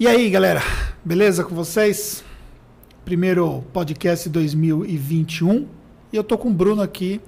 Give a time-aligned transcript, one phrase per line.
[0.00, 0.62] E aí, galera,
[1.04, 2.24] beleza com vocês?
[3.04, 5.68] Primeiro podcast 2021.
[6.10, 7.20] E eu tô com o Bruno aqui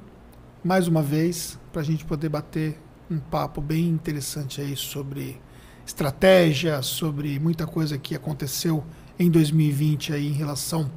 [0.64, 2.80] mais uma vez para a gente poder bater
[3.10, 5.38] um papo bem interessante aí sobre
[5.86, 8.82] estratégia, sobre muita coisa que aconteceu
[9.18, 10.90] em 2020 aí em relação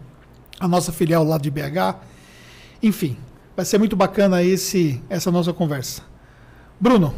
[0.57, 1.99] à nossa filial lá de BH.
[2.81, 3.17] Enfim,
[3.53, 6.03] vai ser muito bacana esse essa nossa conversa.
[6.79, 7.13] Bruno,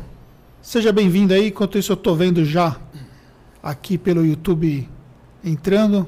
[0.64, 1.50] seja bem-vindo aí.
[1.50, 2.76] Enquanto isso eu estou vendo já
[3.62, 4.88] aqui pelo YouTube
[5.44, 6.08] entrando.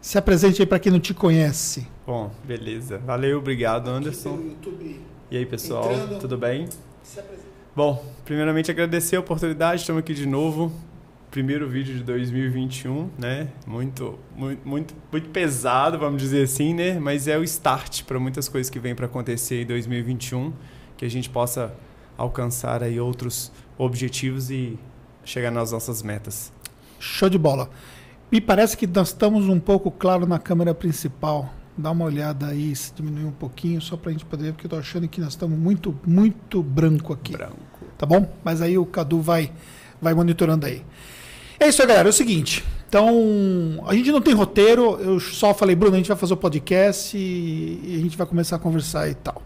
[0.00, 1.86] Se apresente aí para quem não te conhece.
[2.06, 2.98] Bom, beleza.
[2.98, 4.38] Valeu, obrigado, Anderson.
[5.30, 6.18] E aí, pessoal, entrando.
[6.20, 6.68] tudo bem?
[7.74, 10.70] Bom, primeiramente agradecer a oportunidade, estamos aqui de novo.
[11.30, 13.48] Primeiro vídeo de 2021, né?
[13.66, 17.00] Muito, muito, muito, muito pesado, vamos dizer assim, né?
[17.00, 20.52] Mas é o start para muitas coisas que vem para acontecer em 2021,
[20.96, 21.74] que a gente possa
[22.16, 24.78] alcançar aí outros objetivos e
[25.24, 26.52] chegar nas nossas metas.
[27.04, 27.68] Show de bola.
[28.32, 31.52] Me parece que nós estamos um pouco claro na câmera principal.
[31.76, 34.64] Dá uma olhada aí, se diminuir um pouquinho, só para a gente poder ver, porque
[34.64, 37.32] eu estou achando que nós estamos muito, muito branco aqui.
[37.32, 37.56] Branco.
[37.98, 38.32] Tá bom?
[38.42, 39.52] Mas aí o Cadu vai,
[40.00, 40.82] vai monitorando aí.
[41.60, 42.08] É isso aí, galera.
[42.08, 42.64] É o seguinte.
[42.88, 44.98] Então, a gente não tem roteiro.
[44.98, 48.26] Eu só falei, Bruno, a gente vai fazer o podcast e, e a gente vai
[48.26, 49.42] começar a conversar e tal.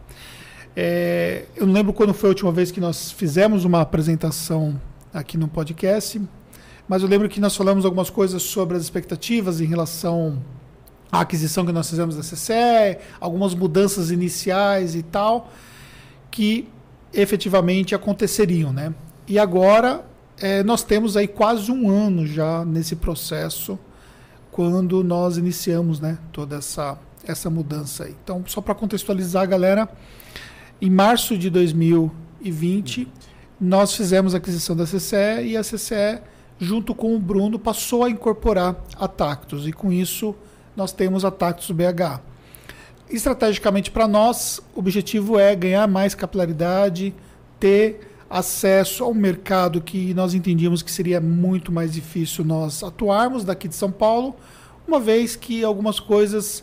[0.77, 4.81] É, eu não lembro quando foi a última vez que nós fizemos uma apresentação
[5.13, 6.21] aqui no podcast
[6.89, 10.43] mas eu lembro que nós falamos algumas coisas sobre as expectativas em relação
[11.13, 15.51] à aquisição que nós fizemos da CCE, algumas mudanças iniciais e tal,
[16.31, 16.69] que
[17.13, 18.95] efetivamente aconteceriam, né?
[19.27, 20.05] E agora
[20.41, 23.79] é, nós temos aí quase um ano já nesse processo
[24.51, 28.15] quando nós iniciamos, né, toda essa essa mudança aí.
[28.25, 29.89] Então, só para contextualizar, galera,
[30.81, 33.07] em março de 2020
[33.61, 36.21] nós fizemos a aquisição da CCE e a CCE
[36.59, 39.67] junto com o Bruno, passou a incorporar a Tactus.
[39.67, 40.35] E com isso,
[40.77, 42.21] nós temos a Tactus BH.
[43.11, 47.15] Estrategicamente, para nós, o objetivo é ganhar mais capilaridade,
[47.59, 53.67] ter acesso ao mercado que nós entendíamos que seria muito mais difícil nós atuarmos daqui
[53.67, 54.37] de São Paulo,
[54.87, 56.63] uma vez que algumas coisas,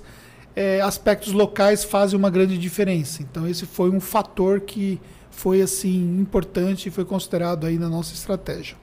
[0.56, 3.24] é, aspectos locais fazem uma grande diferença.
[3.24, 8.14] Então, esse foi um fator que foi assim importante e foi considerado aí na nossa
[8.14, 8.78] estratégia.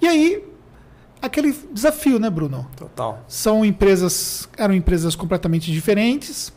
[0.00, 0.44] E aí,
[1.20, 2.68] aquele desafio, né, Bruno?
[2.76, 3.24] Total.
[3.28, 6.52] São empresas, eram empresas completamente diferentes.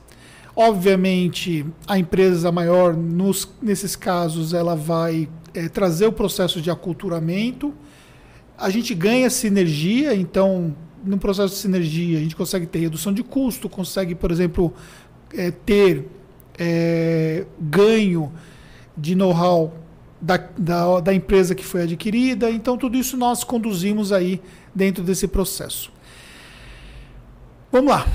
[0.56, 7.74] Obviamente, a empresa maior, nos, nesses casos, ela vai é, trazer o processo de aculturamento.
[8.58, 13.24] A gente ganha sinergia, então, no processo de sinergia, a gente consegue ter redução de
[13.24, 14.74] custo, consegue, por exemplo,
[15.34, 16.08] é, ter
[16.58, 18.31] é, ganho
[18.98, 19.74] de know-how
[20.20, 22.50] da, da, da empresa que foi adquirida.
[22.50, 24.42] Então, tudo isso nós conduzimos aí
[24.74, 25.92] dentro desse processo.
[27.72, 28.08] Vamos lá.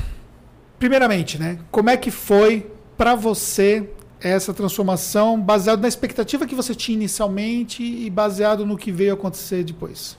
[0.79, 1.59] Primeiramente, né?
[1.71, 3.89] Como é que foi para você
[4.21, 9.65] essa transformação, baseado na expectativa que você tinha inicialmente e baseado no que veio acontecer
[9.65, 10.17] depois?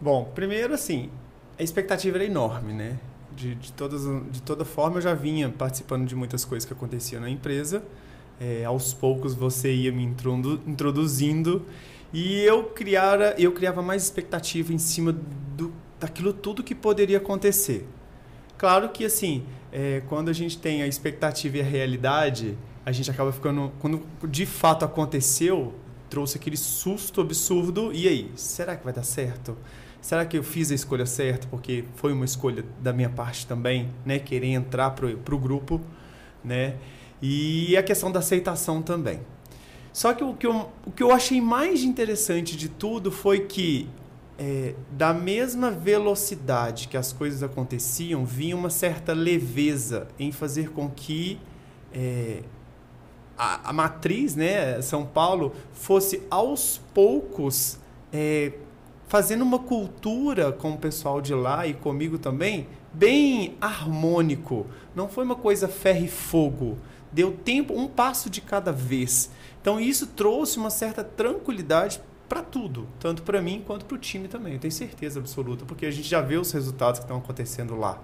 [0.00, 1.10] Bom, primeiro assim,
[1.58, 2.98] a expectativa era enorme, né?
[3.34, 7.20] De, de, todas, de toda forma, eu já vinha participando de muitas coisas que aconteciam
[7.20, 7.82] na empresa
[8.40, 10.02] é, aos poucos você ia me
[10.66, 11.64] introduzindo
[12.12, 15.12] e eu criara, eu criava mais expectativa em cima
[15.56, 17.86] do, daquilo tudo que poderia acontecer.
[18.56, 23.10] Claro que assim, é, quando a gente tem a expectativa e a realidade, a gente
[23.10, 25.74] acaba ficando, quando de fato aconteceu,
[26.08, 27.92] trouxe aquele susto absurdo.
[27.92, 29.56] E aí, será que vai dar certo?
[30.00, 31.48] Será que eu fiz a escolha certa?
[31.48, 34.18] Porque foi uma escolha da minha parte também, né?
[34.18, 35.80] Querer entrar para o grupo,
[36.44, 36.76] né?
[37.20, 39.20] E a questão da aceitação também.
[39.92, 43.88] Só que o que eu, o que eu achei mais interessante de tudo foi que,
[44.38, 50.90] é, da mesma velocidade que as coisas aconteciam, vinha uma certa leveza em fazer com
[50.90, 51.38] que
[51.94, 52.42] é,
[53.38, 57.78] a, a, matriz, né, São Paulo, fosse aos poucos
[58.12, 58.52] é,
[59.08, 64.66] fazendo uma cultura com o pessoal de lá e comigo também, bem harmônico.
[64.94, 66.76] Não foi uma coisa ferro e fogo
[67.16, 69.30] deu tempo, um passo de cada vez.
[69.58, 71.98] Então isso trouxe uma certa tranquilidade
[72.28, 74.52] para tudo, tanto para mim quanto para o time também.
[74.52, 77.98] Eu tenho certeza absoluta, porque a gente já vê os resultados que estão acontecendo lá.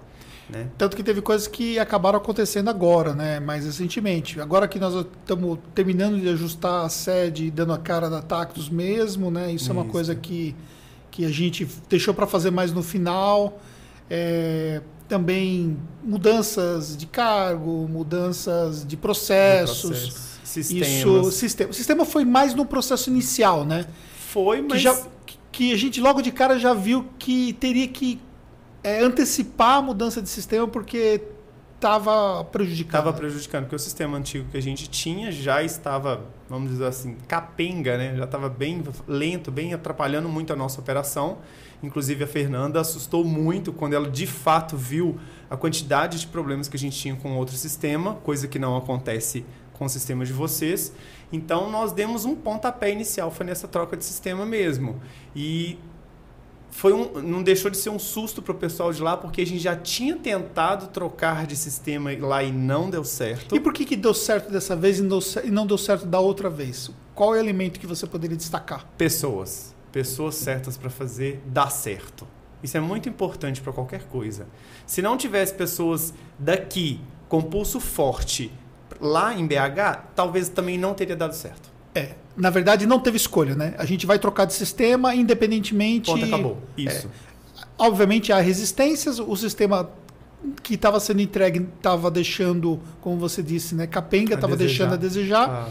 [0.49, 0.67] Né?
[0.79, 3.39] Tanto que teve coisas que acabaram acontecendo agora, né?
[3.39, 4.41] mais recentemente.
[4.41, 8.67] Agora que nós estamos terminando de ajustar a sede e dando a cara da Tactus
[8.67, 9.45] mesmo, né?
[9.51, 9.69] isso, isso.
[9.69, 10.55] é uma coisa que,
[11.11, 13.59] que a gente deixou para fazer mais no final.
[14.09, 14.81] É,
[15.13, 19.81] também mudanças de cargo, mudanças de processos.
[19.81, 20.33] De processo.
[20.43, 20.87] Sistemas.
[20.87, 21.69] Isso, sistema.
[21.69, 23.85] O sistema foi mais no processo inicial, né?
[24.29, 24.73] Foi, mas.
[24.73, 25.01] Que já,
[25.51, 28.19] que a gente logo de cara já viu que teria que
[28.83, 31.21] é, antecipar a mudança de sistema porque
[31.75, 32.99] estava prejudicando.
[32.99, 37.17] Estava prejudicando, porque o sistema antigo que a gente tinha já estava, vamos dizer assim,
[37.27, 38.15] capenga, né?
[38.15, 41.37] Já estava bem lento, bem atrapalhando muito a nossa operação.
[41.83, 45.19] Inclusive a Fernanda assustou muito quando ela de fato viu
[45.49, 49.45] a quantidade de problemas que a gente tinha com outro sistema, coisa que não acontece
[49.73, 50.93] com o sistema de vocês.
[51.31, 55.01] Então nós demos um pontapé inicial, foi nessa troca de sistema mesmo.
[55.35, 55.77] E
[56.71, 59.45] foi um, não deixou de ser um susto para o pessoal de lá, porque a
[59.45, 63.55] gente já tinha tentado trocar de sistema lá e não deu certo.
[63.55, 65.03] E por que, que deu certo dessa vez e
[65.51, 66.89] não, deu certo da outra vez?
[67.13, 68.87] Qual é o elemento que você poderia destacar?
[68.97, 69.72] Pessoas.
[69.93, 72.27] Pessoas certas para fazer dar certo.
[72.61, 74.47] Isso é muito importante para qualquer coisa.
[74.85, 76.99] Se não tivesse pessoas daqui
[77.29, 78.51] com pulso forte
[78.99, 81.71] lá em BH, talvez também não teria dado certo.
[81.95, 83.75] É, na verdade, não teve escolha, né?
[83.77, 86.09] A gente vai trocar de sistema independentemente.
[86.09, 86.57] Ponto, acabou.
[86.75, 87.07] Isso.
[87.07, 89.89] É, obviamente há resistências, o sistema
[90.61, 95.49] que estava sendo entregue estava deixando, como você disse, né, capenga, estava deixando a desejar.
[95.49, 95.69] Ah.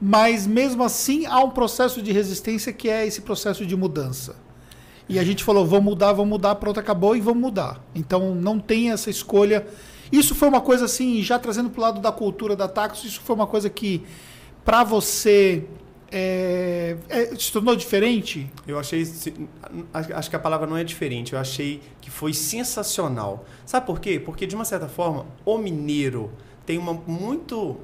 [0.00, 4.36] Mas mesmo assim há um processo de resistência que é esse processo de mudança.
[5.08, 7.82] E a gente falou, vamos mudar, vamos mudar, pronto, acabou e vamos mudar.
[7.94, 9.66] Então não tem essa escolha.
[10.12, 13.20] Isso foi uma coisa assim, já trazendo para o lado da cultura da Taxo, isso
[13.20, 14.04] foi uma coisa que
[14.64, 15.64] para você
[16.10, 18.50] é, é, se tornou diferente?
[18.66, 19.06] Eu achei.
[19.92, 21.34] Acho que a palavra não é diferente.
[21.34, 23.44] Eu achei que foi sensacional.
[23.66, 24.18] Sabe por quê?
[24.18, 26.30] Porque, de uma certa forma, o mineiro
[26.64, 27.76] tem uma muito.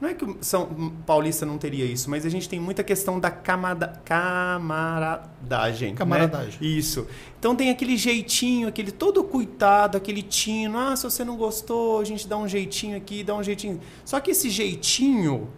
[0.00, 3.20] Não é que o São Paulista não teria isso, mas a gente tem muita questão
[3.20, 5.90] da camada, camaradagem.
[5.90, 5.96] Né?
[5.96, 6.58] Camaradagem.
[6.58, 6.66] Né?
[6.66, 7.06] Isso.
[7.38, 10.78] Então tem aquele jeitinho, aquele todo cuitado, aquele tino.
[10.78, 13.78] Ah, se você não gostou, a gente dá um jeitinho aqui, dá um jeitinho.
[14.02, 15.50] Só que esse jeitinho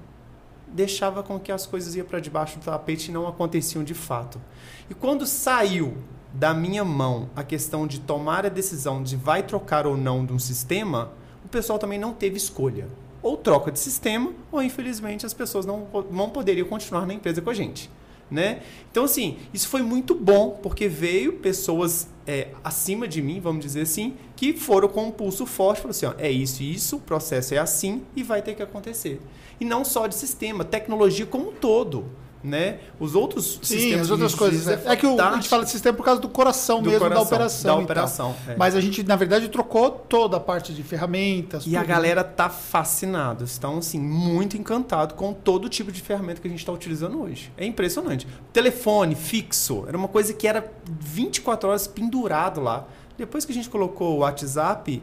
[0.67, 4.41] deixava com que as coisas iam para debaixo do tapete e não aconteciam de fato.
[4.91, 5.99] E quando saiu
[6.33, 10.33] da minha mão a questão de tomar a decisão de vai trocar ou não de
[10.33, 11.13] um sistema,
[11.45, 12.89] o pessoal também não teve escolha.
[13.23, 17.51] Ou troca de sistema, ou infelizmente as pessoas não, não poderiam continuar na empresa com
[17.51, 17.91] a gente.
[18.31, 18.63] Né?
[18.91, 23.83] Então, assim, isso foi muito bom, porque veio pessoas é, acima de mim, vamos dizer
[23.83, 27.01] assim, que foram com um pulso forte, falaram assim, ó, é isso e isso, o
[27.01, 29.21] processo é assim e vai ter que acontecer.
[29.61, 32.07] E não só de sistema, tecnologia como um todo.
[32.43, 32.79] Né?
[32.99, 34.01] Os outros Sim, sistemas.
[34.01, 34.67] as outras coisas.
[34.67, 37.01] É, é que o, a gente fala de sistema por causa do coração do mesmo
[37.01, 37.77] coração, da operação.
[37.77, 38.37] Da operação.
[38.49, 38.57] É.
[38.57, 41.63] Mas a gente, na verdade, trocou toda a parte de ferramentas.
[41.63, 41.79] E tudo.
[41.79, 43.45] a galera tá fascinada.
[43.45, 47.53] Estão, assim, muito encantado com todo tipo de ferramenta que a gente está utilizando hoje.
[47.57, 48.27] É impressionante.
[48.53, 52.87] Telefone fixo era uma coisa que era 24 horas pendurado lá.
[53.17, 55.01] Depois que a gente colocou o WhatsApp,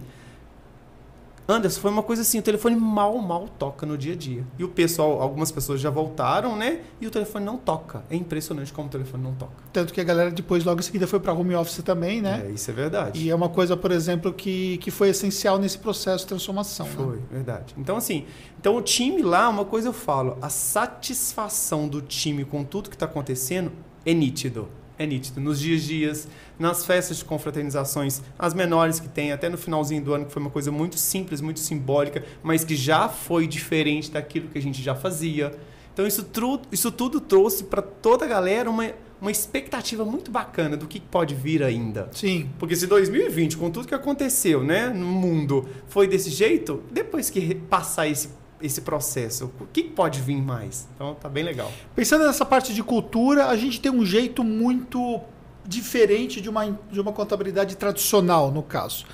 [1.49, 4.45] Anderson, foi uma coisa assim, o telefone mal, mal toca no dia a dia.
[4.57, 6.81] E o pessoal, algumas pessoas já voltaram, né?
[7.01, 8.03] E o telefone não toca.
[8.09, 9.53] É impressionante como o telefone não toca.
[9.73, 12.45] Tanto que a galera depois, logo em seguida, foi para home office também, né?
[12.47, 13.19] É, isso é verdade.
[13.19, 16.85] E é uma coisa, por exemplo, que, que foi essencial nesse processo de transformação.
[16.85, 16.93] Né?
[16.95, 17.23] Foi, né?
[17.31, 17.73] verdade.
[17.77, 18.25] Então, assim,
[18.59, 22.95] então o time lá, uma coisa eu falo, a satisfação do time com tudo que
[22.95, 23.71] está acontecendo
[24.05, 24.67] é nítido
[24.99, 25.39] é nítido.
[25.39, 26.27] Nos dias a dias,
[26.59, 30.41] nas festas de confraternizações, as menores que tem, até no finalzinho do ano, que foi
[30.41, 34.83] uma coisa muito simples, muito simbólica, mas que já foi diferente daquilo que a gente
[34.83, 35.57] já fazia.
[35.93, 38.91] Então isso, tru, isso tudo trouxe para toda a galera uma,
[39.21, 42.09] uma expectativa muito bacana do que pode vir ainda.
[42.11, 42.49] Sim.
[42.59, 47.55] Porque se 2020, com tudo que aconteceu né, no mundo, foi desse jeito, depois que
[47.55, 48.29] passar esse
[48.61, 49.51] esse processo?
[49.59, 50.87] O que pode vir mais?
[50.95, 51.71] Então tá bem legal.
[51.95, 55.21] Pensando nessa parte de cultura, a gente tem um jeito muito
[55.65, 59.05] diferente de uma, de uma contabilidade tradicional, no caso.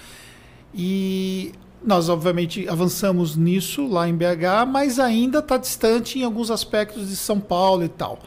[0.73, 7.09] E nós, obviamente, avançamos nisso lá em BH, mas ainda está distante em alguns aspectos
[7.09, 8.19] de São Paulo e tal.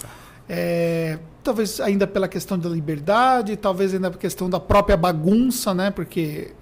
[0.49, 5.91] É, talvez ainda pela questão da liberdade, talvez ainda pela questão da própria bagunça, né?
[5.91, 6.53] Porque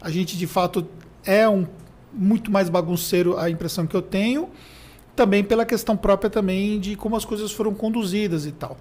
[0.00, 0.86] a gente, de fato,
[1.24, 1.66] é um
[2.14, 4.48] muito mais bagunceiro a impressão que eu tenho,
[5.14, 8.76] também pela questão própria também de como as coisas foram conduzidas e tal.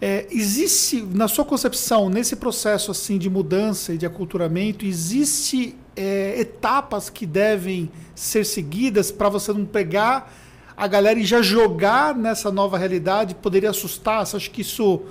[0.00, 6.40] É, existe, na sua concepção, nesse processo assim de mudança e de aculturamento, existe é,
[6.40, 10.32] etapas que devem ser seguidas para você não pegar
[10.76, 13.34] a galera e já jogar nessa nova realidade?
[13.34, 14.24] Poderia assustar?
[14.24, 15.02] Você acha que isso...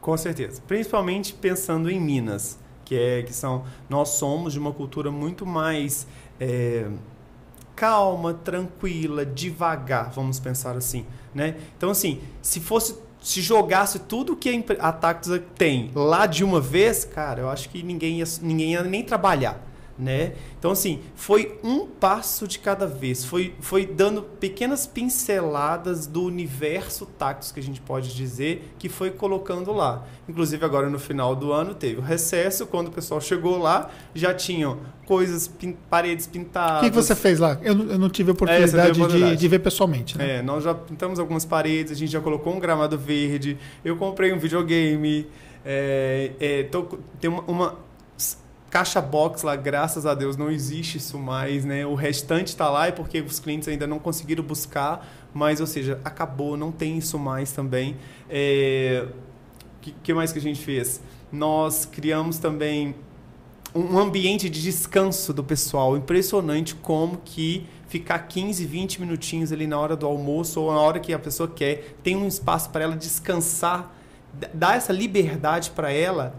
[0.00, 0.62] Com certeza.
[0.68, 6.06] Principalmente pensando em Minas, que é que são nós somos de uma cultura muito mais
[6.40, 6.88] é,
[7.74, 11.56] calma, tranquila, devagar, vamos pensar assim, né?
[11.76, 17.04] Então assim, se fosse se jogasse tudo que a Tactus tem lá de uma vez,
[17.04, 19.60] cara, eu acho que ninguém ia, ninguém ia nem trabalhar.
[19.98, 20.32] Né?
[20.58, 23.24] Então, assim, foi um passo de cada vez.
[23.24, 29.10] Foi, foi dando pequenas pinceladas do universo Tactus, que a gente pode dizer, que foi
[29.10, 30.04] colocando lá.
[30.28, 32.66] Inclusive, agora no final do ano, teve o recesso.
[32.66, 36.78] Quando o pessoal chegou lá, já tinham coisas, pin paredes pintadas.
[36.78, 37.58] O que, que, você fez lá?
[37.62, 39.36] Eu, eu não tive a oportunidade, é, oportunidade.
[39.36, 40.16] De, de, ver pessoalmente.
[40.16, 40.38] Né?
[40.38, 43.58] É, nós já pintamos algumas paredes, a gente já colocou um gramado verde.
[43.84, 45.26] Eu comprei um videogame.
[45.64, 46.82] É, é, tô,
[47.20, 47.91] tem uma, uma
[48.72, 51.84] caixa box lá, graças a Deus, não existe isso mais, né?
[51.84, 56.00] O restante está lá é porque os clientes ainda não conseguiram buscar, mas, ou seja,
[56.02, 57.92] acabou, não tem isso mais também.
[57.92, 57.96] O
[58.30, 59.08] é...
[59.82, 61.02] que, que mais que a gente fez?
[61.30, 62.94] Nós criamos também
[63.74, 65.94] um ambiente de descanso do pessoal.
[65.94, 70.98] Impressionante como que ficar 15, 20 minutinhos ali na hora do almoço ou na hora
[70.98, 73.94] que a pessoa quer, tem um espaço para ela descansar,
[74.54, 76.34] dar essa liberdade para ela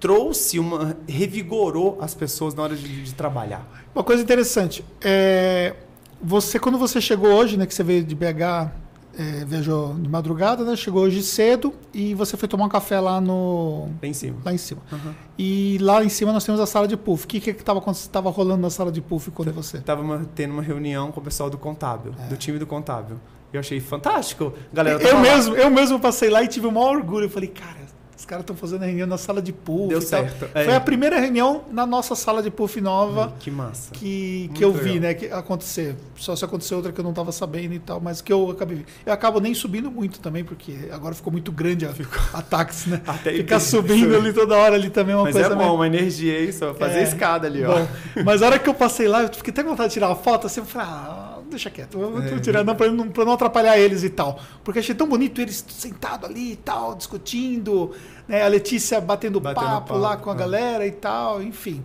[0.00, 3.66] trouxe uma revigorou as pessoas na hora de, de trabalhar.
[3.94, 5.74] Uma coisa interessante, é,
[6.22, 8.70] você quando você chegou hoje, né, que você veio de BH,
[9.18, 13.20] é, viajou de madrugada, né, chegou hoje cedo e você foi tomar um café lá
[13.20, 14.36] no lá em cima.
[14.44, 14.82] Lá em cima.
[14.92, 15.14] Uhum.
[15.38, 17.24] E lá em cima nós temos a sala de puff.
[17.24, 19.78] O que que estava estava rolando na sala de puff quando você?
[19.78, 22.28] Estava tendo uma reunião com o pessoal do contábil, é.
[22.28, 23.16] do time do contábil.
[23.52, 24.52] Eu achei fantástico.
[24.72, 27.24] Galera, eu mesmo, eu mesmo passei lá e tive o maior orgulho.
[27.24, 27.86] Eu falei, cara,
[28.16, 29.88] os caras estão fazendo a reunião na sala de puff.
[29.88, 30.48] Deu certo.
[30.54, 30.64] É.
[30.64, 33.34] Foi a primeira reunião na nossa sala de puff nova.
[33.38, 33.92] que massa.
[33.92, 35.00] Que, que eu vi, legal.
[35.00, 35.14] né?
[35.14, 35.94] Que acontecer.
[36.16, 38.86] Só se aconteceu outra que eu não estava sabendo e tal, mas que eu acabei.
[39.04, 42.18] Eu acabo nem subindo muito também, porque agora ficou muito grande a, ficou.
[42.32, 43.02] a táxi, né?
[43.06, 45.50] Até Ficar subindo ali toda hora ali também é uma mas coisa.
[45.50, 47.80] Mas é bom, uma energia aí, só fazer é, escada ali, ó.
[47.80, 47.88] Bom,
[48.24, 50.16] mas a hora que eu passei lá, eu fiquei até com vontade de tirar uma
[50.16, 52.38] foto assim, eu falei, ah, deixa quieto, vou é.
[52.40, 54.38] tirar não, pra, não, pra não atrapalhar eles e tal.
[54.64, 57.92] Porque achei tão bonito eles sentados ali e tal, discutindo,
[58.28, 58.42] né?
[58.42, 60.36] A Letícia batendo, batendo papo, papo, lá com a é.
[60.36, 61.82] galera e tal, enfim.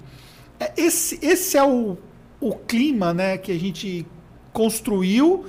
[0.60, 1.98] É, esse, esse é o,
[2.40, 4.06] o clima né, que a gente
[4.54, 5.46] construiu,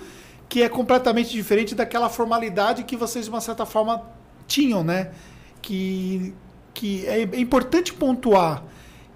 [0.49, 4.03] que é completamente diferente daquela formalidade que vocês, de uma certa forma,
[4.47, 5.11] tinham, né?
[5.61, 6.35] Que,
[6.75, 8.65] que é, é importante pontuar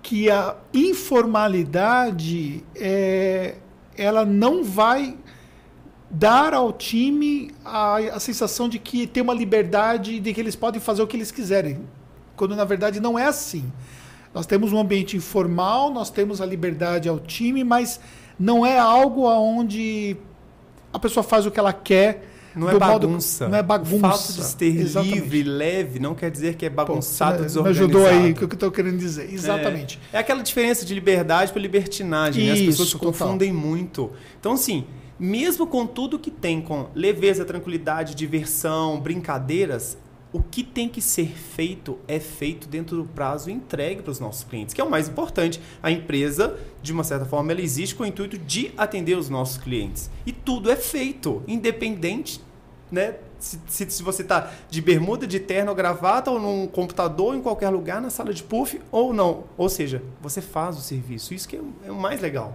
[0.07, 3.57] que a informalidade é,
[3.97, 5.17] ela não vai
[6.11, 10.81] dar ao time a, a sensação de que tem uma liberdade de que eles podem
[10.81, 11.81] fazer o que eles quiserem,
[12.37, 13.71] quando na verdade não é assim.
[14.33, 17.99] Nós temos um ambiente informal, nós temos a liberdade ao time, mas
[18.39, 20.17] não é algo aonde
[20.93, 22.36] a pessoa faz o que ela quer.
[22.57, 23.45] Não é bagunça.
[23.45, 23.97] Modo, não é bagunça.
[23.97, 25.15] O fato de ser Exatamente.
[25.15, 27.89] livre, leve, não quer dizer que é bagunçado, Pô, desorganizado.
[27.89, 29.33] Me ajudou aí o que eu estou querendo dizer.
[29.33, 30.01] Exatamente.
[30.13, 32.45] É, é aquela diferença de liberdade para libertinagem.
[32.45, 32.61] Isso, né?
[32.61, 34.11] As pessoas se confundem muito.
[34.41, 34.87] Então, assim,
[35.19, 39.99] mesmo com tudo que tem, com leveza, tranquilidade, diversão, brincadeiras,
[40.33, 44.45] o que tem que ser feito é feito dentro do prazo entregue para os nossos
[44.45, 45.61] clientes, que é o mais importante.
[45.83, 49.57] A empresa, de uma certa forma, ela existe com o intuito de atender os nossos
[49.57, 50.11] clientes.
[50.27, 52.43] E tudo é feito, independente,
[52.91, 53.17] né?
[53.39, 57.69] Se, se, se você está de bermuda, de terno, gravata, ou num computador, em qualquer
[57.71, 59.45] lugar, na sala de puff, ou não.
[59.57, 61.35] Ou seja, você faz o serviço.
[61.35, 62.55] Isso que é, é o mais legal.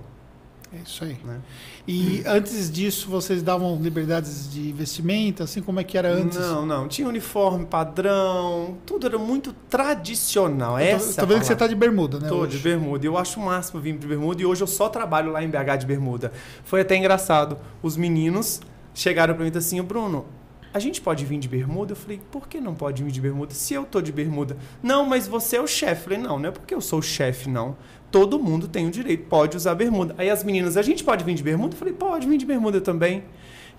[0.73, 1.17] É isso aí.
[1.25, 1.41] Né?
[1.85, 6.37] E antes disso, vocês davam liberdades de vestimenta, assim como é que era antes?
[6.37, 6.87] Não, não.
[6.87, 10.79] Tinha uniforme padrão, tudo era muito tradicional.
[10.79, 12.29] Eu tô, tô vendo que você está de bermuda, né?
[12.29, 13.05] Tô de bermuda.
[13.05, 15.79] Eu acho o máximo vir de bermuda e hoje eu só trabalho lá em BH
[15.79, 16.31] de bermuda.
[16.63, 17.57] Foi até engraçado.
[17.83, 18.61] Os meninos
[18.93, 20.25] chegaram para mim e assim, Bruno,
[20.73, 21.93] a gente pode vir de bermuda?
[21.93, 24.57] Eu falei, por que não pode vir de bermuda se eu tô de bermuda?
[24.81, 26.01] Não, mas você é o chefe.
[26.01, 27.75] Eu falei, não, não é porque eu sou o chefe, não
[28.11, 30.13] todo mundo tem o direito, pode usar bermuda.
[30.17, 31.73] Aí as meninas, a gente pode vir de bermuda?
[31.73, 33.23] Eu falei, pode vir de bermuda também.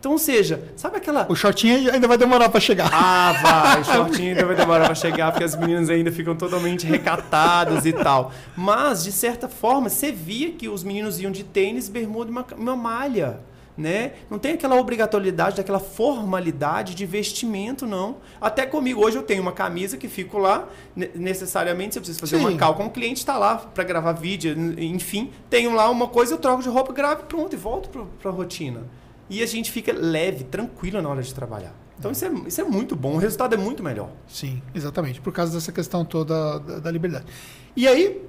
[0.00, 1.31] Então, ou seja, sabe aquela.
[1.31, 2.90] O shortinho ainda vai demorar para chegar.
[2.92, 3.81] Ah, vai.
[3.83, 7.92] O shortinho ainda vai demorar para chegar, porque as meninas ainda ficam totalmente recatadas e
[7.92, 8.33] tal.
[8.57, 12.45] Mas, de certa forma, você via que os meninos iam de tênis, bermuda e uma,
[12.57, 13.38] uma malha
[13.76, 14.12] né?
[14.31, 18.17] Não tem aquela obrigatoriedade, daquela formalidade de vestimento, não.
[18.41, 20.69] Até comigo, hoje eu tenho uma camisa que fico lá,
[21.14, 22.45] necessariamente, se eu preciso fazer Sim.
[22.45, 25.31] uma cal com um cliente, está lá para gravar vídeo, enfim.
[25.49, 27.88] Tenho lá uma coisa, eu troco de roupa, gravo e pronto, e volto
[28.21, 28.83] para a rotina.
[29.31, 31.75] E a gente fica leve, tranquilo na hora de trabalhar.
[31.99, 32.12] Então é.
[32.12, 34.11] Isso, é, isso é muito bom, o resultado é muito melhor.
[34.26, 37.26] Sim, exatamente, por causa dessa questão toda da, da liberdade.
[37.75, 38.21] E aí,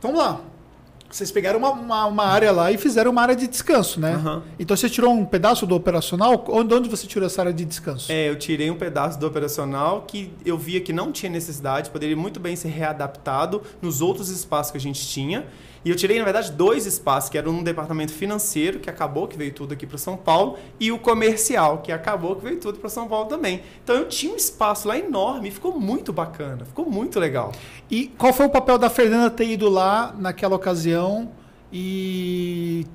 [0.00, 0.40] vamos lá,
[1.10, 4.16] vocês pegaram uma, uma, uma, área lá e fizeram uma área de descanso, né?
[4.16, 4.42] Uhum.
[4.58, 6.44] Então você tirou um pedaço do operacional.
[6.48, 8.12] Onde, onde você tirou essa área de descanso?
[8.12, 12.16] É, eu tirei um pedaço do operacional que eu via que não tinha necessidade, poderia
[12.16, 15.46] muito bem ser readaptado nos outros espaços que a gente tinha.
[15.84, 19.38] E eu tirei, na verdade, dois espaços, que era um departamento financeiro, que acabou, que
[19.38, 22.90] veio tudo aqui para São Paulo, e o comercial, que acabou, que veio tudo para
[22.90, 23.62] São Paulo também.
[23.82, 27.52] Então eu tinha um espaço lá enorme, ficou muito bacana, ficou muito legal.
[27.90, 30.97] E qual foi o papel da Fernanda ter ido lá naquela ocasião?
[31.72, 32.86] E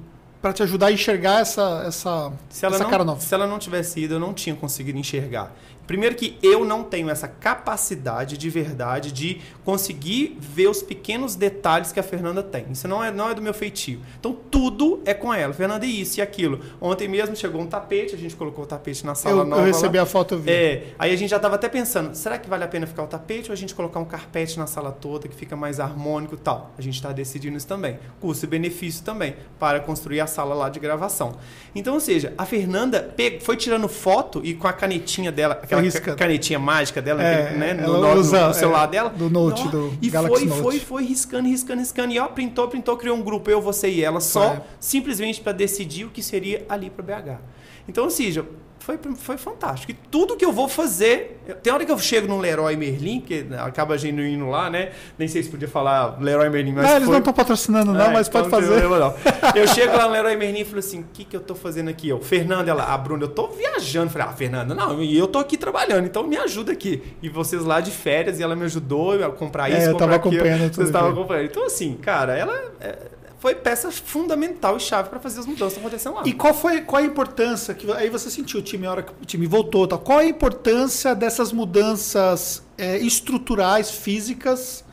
[0.41, 3.21] para te ajudar a enxergar essa, essa, Se essa não, cara nova.
[3.21, 5.53] se ela não tivesse ido, eu não tinha conseguido enxergar.
[5.87, 11.91] Primeiro que eu não tenho essa capacidade de verdade de conseguir ver os pequenos detalhes
[11.91, 12.65] que a Fernanda tem.
[12.71, 13.99] Isso não é, não é do meu feitio.
[14.19, 15.53] Então tudo é com ela.
[15.53, 16.59] Fernanda, isso e aquilo.
[16.81, 19.61] Ontem mesmo chegou um tapete, a gente colocou o tapete na sala Eu, nova.
[19.61, 20.03] eu recebi lá.
[20.03, 20.51] a foto, eu vi.
[20.51, 23.07] É, aí a gente já estava até pensando, será que vale a pena ficar o
[23.07, 26.37] tapete ou a gente colocar um carpete na sala toda que fica mais harmônico e
[26.37, 26.71] tal?
[26.77, 27.99] A gente está decidindo isso também.
[28.19, 31.37] Custo e benefício também, para construir a sala lá de gravação.
[31.75, 36.17] Então, ou seja, a Fernanda foi tirando foto e com a canetinha dela, aquela riscando.
[36.17, 39.09] canetinha mágica dela, É, né, ela no, no- usa, no celular é, dela.
[39.09, 40.61] do Note, Nó, do e Galaxy foi, Note.
[40.61, 42.13] foi, foi riscando, riscando, riscando.
[42.13, 44.61] E ó, printou, printou, criou um grupo, eu, você e ela, só É.
[44.79, 47.39] simplesmente para decidir o que seria ali para BH.
[47.87, 48.45] Então, ou seja,
[48.83, 49.91] foi, foi fantástico.
[49.91, 51.39] E tudo que eu vou fazer.
[51.47, 54.49] eu- Tem hora que eu chego no Leroy Merlin, que acaba a gente não indo
[54.49, 54.91] lá, né?
[55.17, 56.83] Nem sei se podia falar Leroy Merlin, mas.
[56.85, 58.81] não, eles foi- não estão patrocinando, não, é, mas então pode tem fazer.
[58.81, 59.61] problema, não.
[59.61, 61.89] Eu chego lá no Leroy Merlin e falo assim: o que, que eu tô fazendo
[61.89, 62.09] aqui?
[62.09, 64.09] Eu, Fernanda, ela, a Bruna, eu tô viajando.
[64.11, 67.01] Falei, ah, Fernanda, não, e eu tô aqui trabalhando, então me ajuda aqui.
[67.21, 70.05] E vocês lá de férias, e ela me ajudou a comprar É, isso, eu comprar
[70.07, 70.35] tava aquilo.
[70.35, 71.45] acompanhando tudo Vocês estavam acompanhando.
[71.45, 72.97] Então, assim, cara, ela é,
[73.43, 76.23] foi peça fundamental e chave para fazer as mudanças acontecendo lá.
[76.25, 79.11] E qual foi qual a importância que aí você sentiu o time a hora que
[79.11, 79.99] o time voltou, tal.
[79.99, 84.85] Qual a importância dessas mudanças é, estruturais, físicas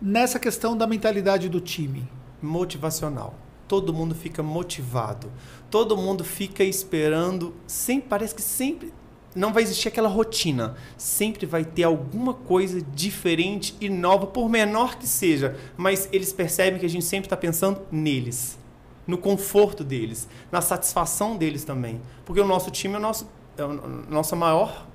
[0.00, 2.08] nessa questão da mentalidade do time?
[2.40, 3.34] motivacional.
[3.66, 5.28] Todo mundo fica motivado.
[5.68, 7.52] Todo mundo fica esperando.
[7.66, 8.92] Sempre, parece que sempre
[9.34, 10.74] não vai existir aquela rotina.
[10.96, 15.56] Sempre vai ter alguma coisa diferente e nova, por menor que seja.
[15.76, 18.58] Mas eles percebem que a gente sempre está pensando neles,
[19.06, 22.00] no conforto deles, na satisfação deles também.
[22.24, 23.72] Porque o nosso time é o nosso, é o
[24.10, 24.86] nosso maior.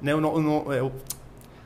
[0.00, 0.90] Né, o, o é o-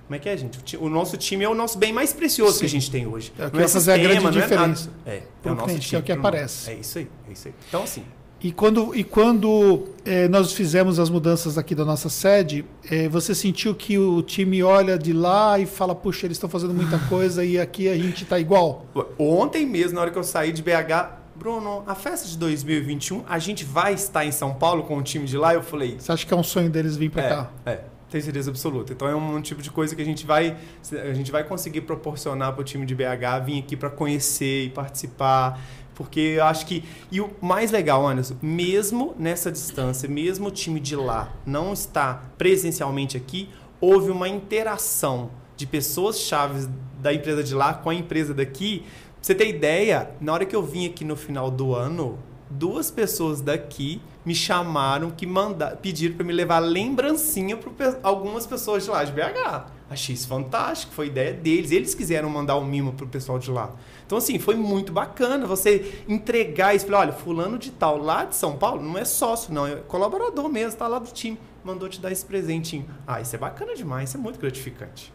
[0.06, 0.76] como é que é, gente?
[0.76, 2.60] O, nosso time é o nosso bem mais precioso Sim.
[2.60, 3.32] que a gente tem hoje.
[3.36, 5.66] É o que Não vai fazer a grande não diferença É, é pro o nosso
[5.66, 5.98] cliente, time.
[5.98, 6.70] é o que aparece.
[6.70, 7.54] É isso aí, é isso aí.
[7.68, 8.04] Então, assim,
[8.40, 13.34] E quando, e quando eh, nós fizemos as mudanças aqui da nossa sede, eh, você
[13.34, 17.44] sentiu que o time olha de lá e fala, puxa, eles estão fazendo muita coisa
[17.44, 18.86] e aqui a gente está igual?
[19.18, 23.38] ontem mesmo, na hora que eu saí de BH, Bruno, a festa de 2021, a
[23.38, 25.54] gente vai estar em São Paulo com o time de lá?
[25.54, 27.50] Eu falei, Você acha que é um sonho deles vir para é, cá?
[27.66, 28.92] é, tem certeza absoluta.
[28.92, 30.56] Então é um, tipo de coisa que a gente vai,
[30.92, 34.70] a gente vai conseguir proporcionar para o time de BH vir aqui para conhecer e
[34.70, 35.60] participar.
[35.96, 36.84] Porque eu acho que.
[37.10, 42.34] E o mais legal, Anderson, mesmo nessa distância, mesmo o time de lá não estar
[42.36, 43.48] presencialmente aqui,
[43.80, 46.68] houve uma interação de pessoas chaves
[47.00, 48.80] da empresa de lá com a empresa daqui.
[48.80, 52.18] Pra você ter ideia, na hora que eu vim aqui no final do ano,
[52.50, 58.84] duas pessoas daqui me chamaram que manda, pediram para me levar lembrancinha para algumas pessoas
[58.84, 59.75] de lá de BH.
[59.88, 61.70] Achei isso fantástico, foi ideia deles.
[61.70, 63.72] Eles quiseram mandar um mimo pro pessoal de lá.
[64.04, 66.86] Então, assim, foi muito bacana você entregar isso.
[66.86, 70.48] Falar, olha, fulano de tal, lá de São Paulo, não é sócio, não, é colaborador
[70.48, 71.38] mesmo, tá lá do time.
[71.64, 72.86] Mandou te dar esse presentinho.
[73.06, 75.12] Ah, isso é bacana demais, isso é muito gratificante.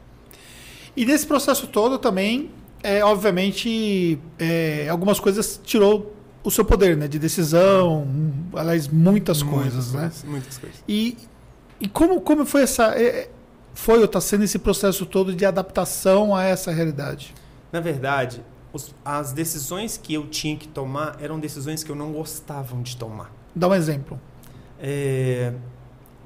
[0.95, 2.49] E nesse processo todo também,
[2.81, 8.07] é, obviamente, é, algumas coisas tirou o seu poder né, de decisão,
[8.53, 10.11] aliás, muitas, coisas, né?
[10.25, 10.83] Muitas coisas.
[10.87, 11.17] E,
[11.79, 12.99] e como, como foi essa.
[12.99, 13.29] é,
[13.73, 17.33] foi ou está sendo esse processo todo de adaptação a essa realidade?
[17.71, 22.11] Na verdade, os- as decisões que eu tinha que tomar eram decisões que eu não
[22.11, 23.31] gostava de tomar.
[23.55, 24.19] Dá um exemplo.
[24.79, 25.53] É,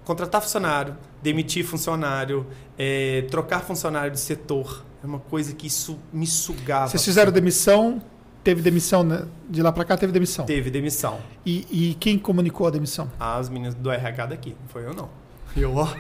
[0.04, 2.46] contratar funcionário, demitir funcionário,
[2.78, 4.84] é, trocar funcionário de setor.
[5.04, 6.88] É uma coisa que isso me sugava.
[6.88, 8.02] Vocês fizeram demissão,
[8.44, 9.26] teve demissão, né?
[9.50, 10.46] De lá para cá teve demissão.
[10.46, 11.20] Teve demissão.
[11.46, 13.12] E, e quem comunicou a demissão?
[13.20, 15.10] As meninas do RH daqui, não foi eu não.
[15.56, 15.88] E eu, ó.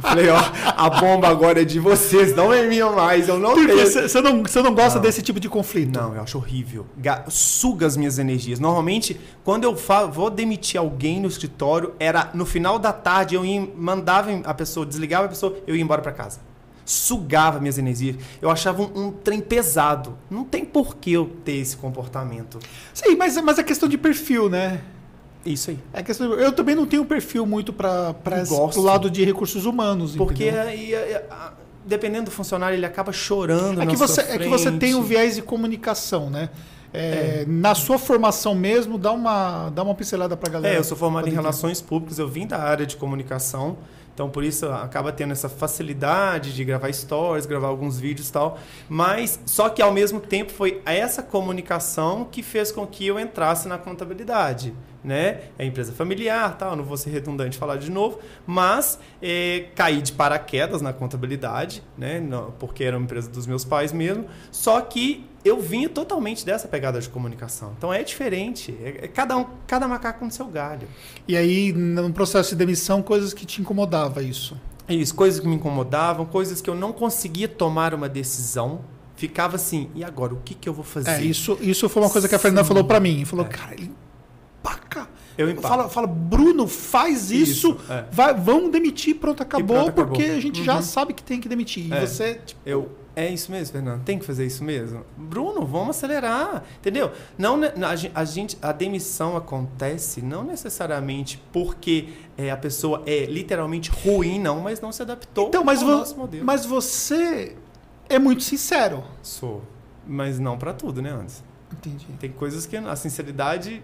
[0.00, 0.38] Falei, ó,
[0.76, 3.28] a bomba agora é de vocês, não é minha mais.
[3.28, 4.08] Eu não Porque tenho.
[4.08, 5.02] você não, você não gosta Não.
[5.02, 5.96] desse tipo de conflito?
[5.98, 6.86] Não, eu acho horrível.
[6.98, 8.58] Ga- Suga as minhas energias.
[8.58, 9.74] Normalmente, quando eu
[10.12, 14.84] vou demitir alguém no escritório, era no final da tarde, eu ia, mandava a pessoa,
[14.84, 16.40] desligava a pessoa, eu ia embora para casa.
[16.84, 18.16] Sugava minhas energias.
[18.40, 20.18] Eu achava um, um trem pesado.
[20.28, 22.58] Não tem por que eu ter esse comportamento.
[22.92, 24.80] Sim, mas, mas é questão de perfil, né?
[25.44, 25.78] Isso aí.
[25.92, 28.14] É questão de- eu também não tenho perfil muito para
[28.76, 30.14] o lado de recursos humanos.
[30.16, 30.94] Porque aí,
[31.30, 31.52] a-
[31.84, 33.82] dependendo do funcionário, ele acaba chorando.
[33.82, 36.48] É que, você, é que você tem um viés de comunicação, né?
[36.94, 40.74] É, Na sua formação mesmo, dá uma, dá uma pincelada para galera.
[40.74, 43.78] É, eu sou formado em relações públicas, eu vim da área de comunicação,
[44.14, 48.58] então por isso acaba tendo essa facilidade de gravar stories, gravar alguns vídeos e tal.
[48.88, 53.66] Mas só que ao mesmo tempo foi essa comunicação que fez com que eu entrasse
[53.68, 54.74] na contabilidade.
[55.02, 55.40] Né?
[55.58, 60.12] É empresa familiar, tal, não vou ser redundante falar de novo, mas é, caí de
[60.12, 62.22] paraquedas na contabilidade, né?
[62.60, 64.26] Porque era uma empresa dos meus pais mesmo.
[64.52, 67.74] Só que eu vinha totalmente dessa pegada de comunicação.
[67.76, 68.74] Então é diferente.
[68.82, 70.86] É, é cada, um, cada macaco no seu galho.
[71.26, 74.56] E aí, no processo de demissão, coisas que te incomodava isso?
[74.88, 78.80] Isso, coisas que me incomodavam, coisas que eu não conseguia tomar uma decisão.
[79.16, 81.10] Ficava assim, e agora, o que, que eu vou fazer?
[81.10, 83.24] É, isso, isso foi uma coisa que a Fernanda falou para mim.
[83.24, 83.48] Falou, é.
[83.48, 83.92] cara, ele
[84.58, 85.08] empaca.
[85.36, 85.68] Eu empaco.
[85.68, 88.04] Fala, fala, Bruno, faz isso, isso é.
[88.10, 90.38] vai, vamos demitir, pronto, acabou, pronto, porque acabou.
[90.38, 90.66] a gente uhum.
[90.66, 91.86] já sabe que tem que demitir.
[91.88, 92.06] E é.
[92.06, 94.02] você, tipo, eu é isso mesmo, Fernando.
[94.04, 95.04] Tem que fazer isso mesmo.
[95.16, 96.64] Bruno, vamos acelerar.
[96.78, 97.12] Entendeu?
[97.36, 97.60] Não,
[98.14, 104.60] a, gente, a demissão acontece não necessariamente porque é, a pessoa é literalmente ruim, não,
[104.60, 106.44] mas não se adaptou então, mas ao vo nosso modelo.
[106.44, 107.54] Mas você
[108.08, 109.04] é muito sincero.
[109.22, 109.62] Sou.
[110.06, 111.44] Mas não para tudo, né, Anderson?
[111.70, 112.06] Entendi.
[112.18, 113.82] Tem coisas que a sinceridade.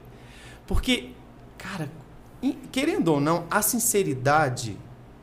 [0.67, 1.11] Porque,
[1.57, 1.91] cara,
[2.73, 4.79] querendo ou não, a sinceridade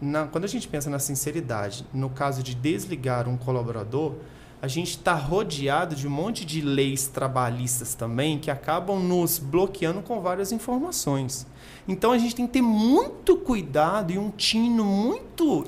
[0.06, 4.14] na, quando a gente pensa na sinceridade, no caso de desligar um colaborador,
[4.62, 10.02] a gente está rodeado de um monte de leis trabalhistas também que acabam nos bloqueando
[10.02, 11.46] com várias informações.
[11.88, 15.66] Então a gente tem que ter muito cuidado e um tino muito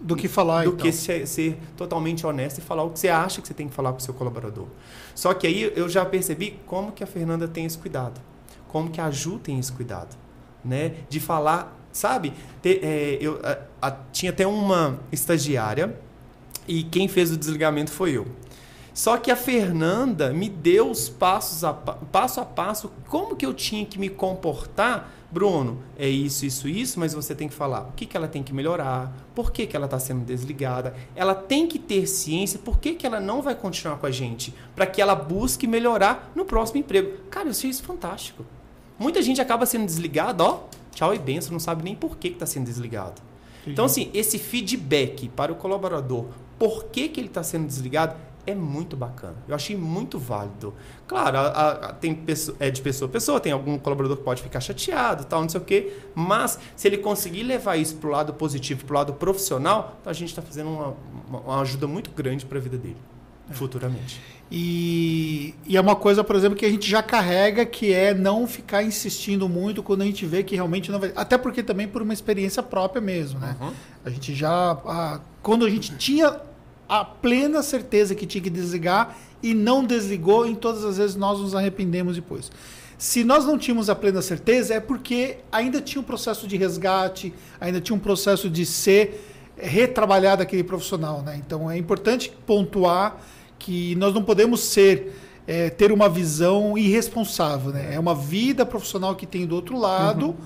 [0.00, 0.80] do que falar, do então.
[0.80, 3.74] que ser, ser, totalmente honesto e falar o que você acha que você tem que
[3.74, 4.66] falar para o seu colaborador.
[5.14, 8.20] Só que aí eu já percebi como que a Fernanda tem esse cuidado,
[8.68, 10.16] como que a Ju tem esse cuidado,
[10.64, 12.32] né, de falar Sabe?
[12.62, 15.98] Te, é, eu a, a, tinha até uma estagiária
[16.66, 18.26] e quem fez o desligamento foi eu.
[18.92, 23.54] Só que a Fernanda me deu os passos a, passo a passo como que eu
[23.54, 25.10] tinha que me comportar.
[25.32, 28.42] Bruno, é isso, isso, isso, mas você tem que falar o que, que ela tem
[28.42, 30.92] que melhorar, por que, que ela está sendo desligada.
[31.14, 34.52] Ela tem que ter ciência por que, que ela não vai continuar com a gente,
[34.74, 37.12] para que ela busque melhorar no próximo emprego.
[37.30, 38.44] Cara, eu achei isso fantástico.
[38.98, 42.46] Muita gente acaba sendo desligada, ó, tchau e benção, não sabe nem por que está
[42.46, 43.20] sendo desligado.
[43.66, 46.26] Então, assim, esse feedback para o colaborador,
[46.58, 49.36] por que, que ele está sendo desligado, é muito bacana.
[49.46, 50.74] Eu achei muito válido.
[51.06, 54.42] Claro, a, a, tem pessoa, é de pessoa a pessoa, tem algum colaborador que pode
[54.42, 58.12] ficar chateado, tal, não sei o quê, mas se ele conseguir levar isso para o
[58.12, 60.96] lado positivo, para o lado profissional, então a gente está fazendo uma,
[61.28, 62.96] uma, ajuda muito grande para a vida dele,
[63.50, 63.52] é.
[63.52, 64.20] futuramente.
[64.50, 68.48] E, e, é uma coisa, por exemplo, que a gente já carrega, que é não
[68.48, 71.12] ficar insistindo muito quando a gente vê que realmente não vai.
[71.14, 73.56] Até porque também por uma experiência própria mesmo, né?
[73.60, 73.70] Uhum.
[74.04, 74.72] A gente já.
[74.72, 76.40] A, quando a gente tinha
[76.88, 81.38] a plena certeza que tinha que desligar e não desligou, em todas as vezes nós
[81.38, 82.50] nos arrependemos depois.
[82.98, 87.32] Se nós não tínhamos a plena certeza, é porque ainda tinha um processo de resgate,
[87.60, 89.24] ainda tinha um processo de ser
[89.56, 91.40] retrabalhado aquele profissional, né?
[91.46, 93.20] Então é importante pontuar
[93.60, 95.14] que nós não podemos ser
[95.46, 97.94] é, ter uma visão irresponsável, né?
[97.94, 100.36] É uma vida profissional que tem do outro lado, uhum.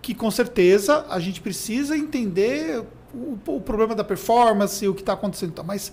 [0.00, 5.14] que com certeza a gente precisa entender o, o problema da performance, o que está
[5.14, 5.50] acontecendo.
[5.50, 5.92] Então, mas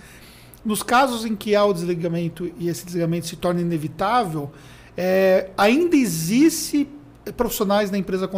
[0.63, 4.51] nos casos em que há o desligamento e esse desligamento se torna inevitável,
[4.97, 6.87] é, ainda existe
[7.37, 8.29] profissionais na empresa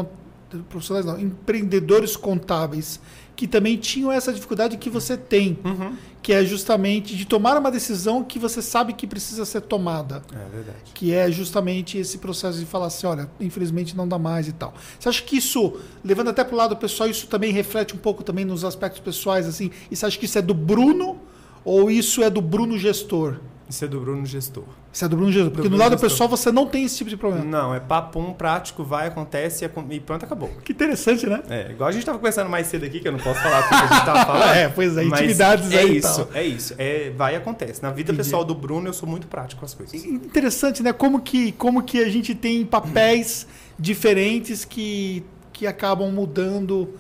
[0.70, 3.00] profissionais não, empreendedores contábeis
[3.36, 5.96] que também tinham essa dificuldade que você tem, uhum.
[6.28, 10.22] Que é justamente de tomar uma decisão que você sabe que precisa ser tomada.
[10.34, 10.78] É verdade.
[10.94, 14.74] Que é justamente esse processo de falar assim, olha, infelizmente não dá mais e tal.
[15.00, 18.26] Você acha que isso, levando até para o lado pessoal, isso também reflete um pouco
[18.26, 19.72] também nos aspectos pessoais, assim?
[19.90, 21.18] E você acha que isso é do Bruno
[21.64, 23.40] ou isso é do Bruno gestor?
[23.70, 24.64] Isso é do Bruno Gestor.
[24.94, 25.52] Isso é do Bruno Gestor.
[25.52, 26.10] Porque do no lado gestor.
[26.10, 27.44] pessoal você não tem esse tipo de problema.
[27.44, 30.50] Não, é papum, prático, vai, acontece e pronto, acabou.
[30.64, 31.44] Que interessante, né?
[31.50, 33.70] É, igual a gente estava conversando mais cedo aqui, que eu não posso falar tudo
[33.70, 34.52] que a gente estava falando.
[34.56, 35.98] é, pois é, intimidades é aí.
[35.98, 36.76] Isso, é isso.
[36.78, 37.84] É, vai e acontece.
[37.84, 38.18] Na vida Entendi.
[38.18, 40.06] pessoal do Bruno, eu sou muito prático com as coisas.
[40.06, 40.94] Interessante, né?
[40.94, 46.94] Como que, como que a gente tem papéis diferentes que, que acabam mudando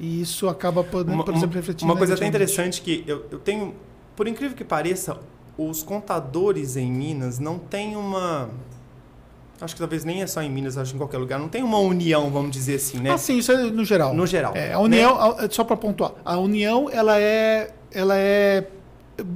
[0.00, 1.92] e isso acaba, por, uma, por exemplo, refletindo.
[1.92, 3.74] Uma coisa até interessante que eu, eu tenho,
[4.16, 5.18] por incrível que pareça,
[5.68, 8.48] os contadores em Minas não têm uma.
[9.60, 11.38] Acho que talvez nem é só em Minas, acho que em qualquer lugar.
[11.38, 13.10] Não tem uma união, vamos dizer assim, né?
[13.10, 14.14] Ah, sim, isso é no geral.
[14.14, 14.56] No geral.
[14.56, 15.48] É, a união, né?
[15.50, 18.66] só para pontuar, a união ela é, ela é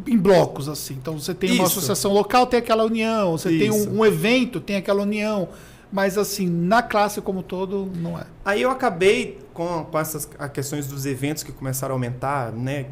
[0.07, 0.95] em blocos, assim.
[0.95, 1.59] Então você tem isso.
[1.59, 3.33] uma associação local, tem aquela união.
[3.33, 3.59] Você isso.
[3.59, 5.49] tem um, um evento, tem aquela união
[5.95, 8.25] mas assim, na classe como todo, não é.
[8.45, 12.87] Aí eu acabei com, com essas questões dos eventos que começaram a aumentar, né,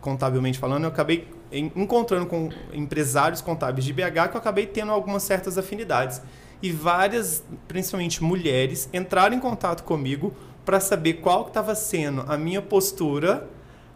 [0.00, 5.22] contabilmente falando, eu acabei encontrando com empresários contábeis de BH que eu acabei tendo algumas
[5.22, 6.20] certas afinidades.
[6.62, 10.34] E várias, principalmente mulheres, entraram em contato comigo
[10.64, 13.48] para saber qual estava sendo a minha postura,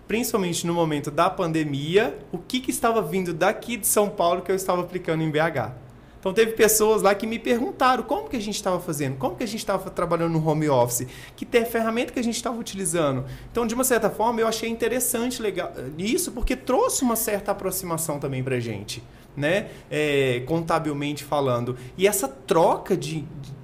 [0.06, 4.50] principalmente no momento da pandemia, o que, que estava vindo daqui de São Paulo que
[4.50, 5.81] eu estava aplicando em BH.
[6.22, 9.42] Então teve pessoas lá que me perguntaram como que a gente estava fazendo, como que
[9.42, 13.24] a gente estava trabalhando no home office, que ter ferramenta que a gente estava utilizando.
[13.50, 18.20] Então, de uma certa forma, eu achei interessante legal isso, porque trouxe uma certa aproximação
[18.20, 19.02] também para gente.
[19.36, 19.70] né?
[19.90, 21.76] É, contabilmente falando.
[21.98, 23.61] E essa troca de, de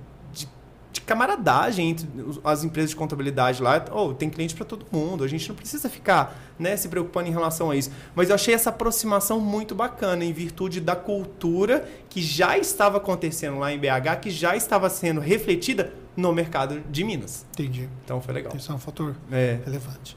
[1.08, 2.06] camaradagem entre
[2.44, 5.88] as empresas de contabilidade lá, oh, tem cliente para todo mundo, a gente não precisa
[5.88, 7.90] ficar né, se preocupando em relação a isso.
[8.14, 13.58] Mas eu achei essa aproximação muito bacana, em virtude da cultura que já estava acontecendo
[13.58, 17.46] lá em BH, que já estava sendo refletida no mercado de Minas.
[17.52, 17.88] Entendi.
[18.04, 18.52] Então foi legal.
[18.54, 19.58] Isso é um fator É.
[19.64, 20.16] relevante.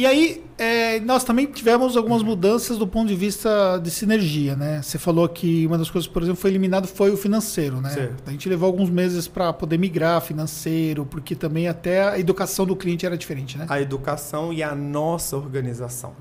[0.00, 4.80] E aí, é, nós também tivemos algumas mudanças do ponto de vista de sinergia, né?
[4.80, 7.90] Você falou que uma das coisas, por exemplo, foi eliminado foi o financeiro, né?
[7.90, 8.22] Certo.
[8.26, 12.74] A gente levou alguns meses para poder migrar financeiro, porque também até a educação do
[12.74, 13.66] cliente era diferente, né?
[13.68, 16.14] a educação e a nossa organização.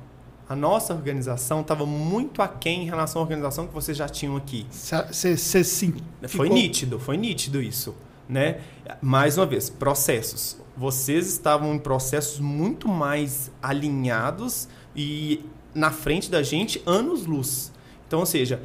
[0.50, 4.68] A nossa organização estava muito aquém em relação à organização que vocês já tinham aqui.
[4.70, 5.94] Você sim.
[6.20, 7.96] Foi ficou- nítido, foi nítido isso,
[8.28, 8.58] né?
[9.02, 10.58] Mais uma vez, processos.
[10.80, 15.44] Vocês estavam em processos muito mais alinhados e
[15.76, 17.74] na frente da gente anos-luz.
[18.08, 18.62] Então, ou seja,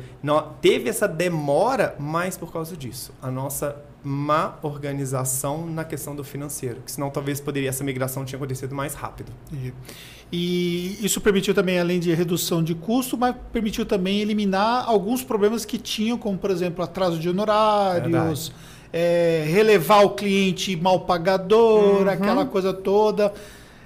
[0.60, 3.12] teve essa demora mais por causa disso.
[3.20, 6.82] A nossa má organização na questão do financeiro.
[6.84, 9.32] Que senão talvez poderia essa migração tinha acontecido mais rápido.
[9.50, 9.74] Entendi.
[10.32, 15.64] E isso permitiu também, além de redução de custo, mas permitiu também eliminar alguns problemas
[15.64, 18.52] que tinham, como, por exemplo, atraso de honorários,
[18.96, 22.08] é, relevar o cliente mal pagador, Uhum.
[22.08, 23.34] aquela coisa toda.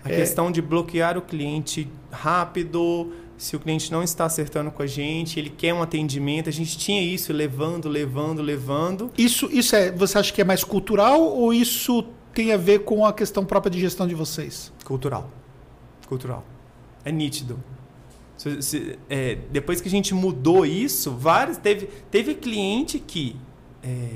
[0.04, 0.16] A É.
[0.16, 5.38] questão de bloquear o cliente rápido, se o cliente não está acertando com a gente,
[5.40, 9.10] ele quer um atendimento, a gente tinha isso levando, levando, levando.
[9.16, 13.06] Isso, isso é, você acha que é mais cultural ou isso tem a ver com
[13.06, 14.70] a questão própria de gestão de vocês?
[14.84, 15.30] Cultural.
[16.06, 16.44] Cultural.
[17.04, 17.58] É nítido.
[18.36, 21.56] Se- se- é, depois que a gente mudou isso, vários.
[21.56, 23.34] Teve, teve cliente que
[23.82, 24.10] é,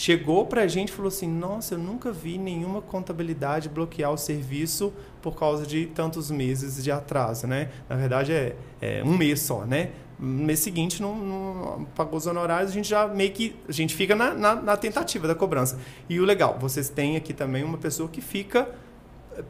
[0.00, 4.94] chegou pra gente e falou assim: Nossa, eu nunca vi nenhuma contabilidade bloquear o serviço
[5.20, 7.68] por causa de tantos meses de atraso, né?
[7.86, 9.90] Na verdade é, é um mês só, né?
[10.18, 13.54] No mês seguinte não, não pagou os honorários, a gente já meio que.
[13.68, 15.78] A gente fica na, na, na tentativa da cobrança.
[16.08, 18.70] E o legal, vocês têm aqui também uma pessoa que fica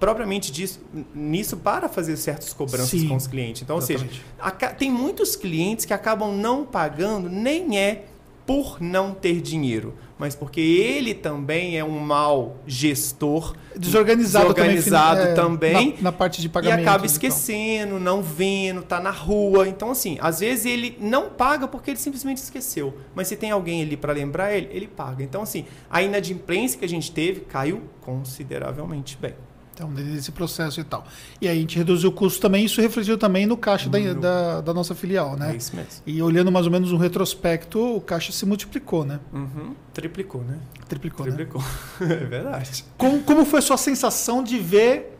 [0.01, 0.81] propriamente disso,
[1.15, 3.63] nisso para fazer certas cobranças Sim, com os clientes.
[3.63, 4.05] Então, ou seja,
[4.39, 4.79] exatamente.
[4.79, 8.10] tem muitos clientes que acabam não pagando, nem é
[8.51, 15.73] por não ter dinheiro, mas porque ele também é um mau gestor, Desorganizado, Desorganizado também,
[15.73, 16.81] também, Na, na parte de e pagamento.
[16.81, 19.69] acaba esquecendo, não vendo, tá na rua.
[19.69, 22.93] Então, assim, às vezes ele não paga porque ele simplesmente esqueceu.
[23.15, 25.23] Mas se tem alguém ali para lembrar ele, ele paga.
[25.23, 29.35] Então, assim, a inadimplência que a gente teve caiu consideravelmente bem.
[29.75, 31.07] Então, desse processo e tal.
[31.41, 34.61] E aí a gente reduziu o custo também, isso refletiu também no caixa da, da,
[34.61, 35.53] da nossa filial, né?
[35.53, 36.03] É isso mesmo.
[36.07, 39.21] E olhando mais ou menos um retrospecto, o caixa se multiplicou, né?
[39.33, 39.75] Uhum.
[39.95, 40.59] Triplicou, né?
[40.87, 41.33] Triplicou, né?
[41.33, 41.63] Triplicou.
[42.03, 42.85] é verdade.
[42.99, 45.17] Como, como foi a sua sensação de ver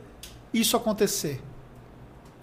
[0.53, 1.41] isso acontecer?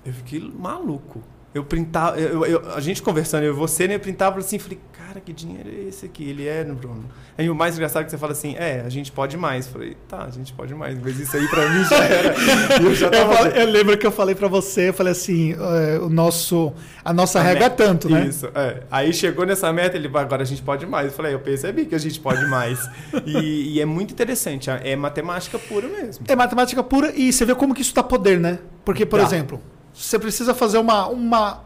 [0.04, 1.22] Eu fiquei maluco.
[1.54, 3.94] Eu printava, eu, eu- a gente conversando, eu e você, né?
[3.94, 6.28] Eu printava assim, falei, cara, que dinheiro é esse aqui?
[6.28, 7.04] Ele é, Bruno.
[7.38, 9.66] Aí o mais engraçado é que você fala assim, é, a gente pode mais.
[9.66, 12.34] Eu falei, tá, a gente pode mais, mas isso aí pra mim já era.
[12.84, 13.36] Eu já Eu, tava.
[13.36, 16.72] falei- eu lembro que eu falei pra você, eu falei assim, é, o nosso,
[17.04, 17.84] a nossa A regra é meta.
[17.84, 18.26] tanto, né?
[18.26, 18.82] Isso, é.
[18.90, 21.06] Aí chegou nessa meta, ele vai, agora a gente pode mais.
[21.06, 22.78] Eu falei, eu percebi que a gente pode mais.
[23.24, 26.24] e, e é muito interessante, é matemática pura mesmo.
[26.28, 28.58] É matemática pura e você vê como que isso dá poder, né?
[28.84, 29.60] Porque, por exemplo,
[29.94, 31.64] você precisa fazer uma, uma,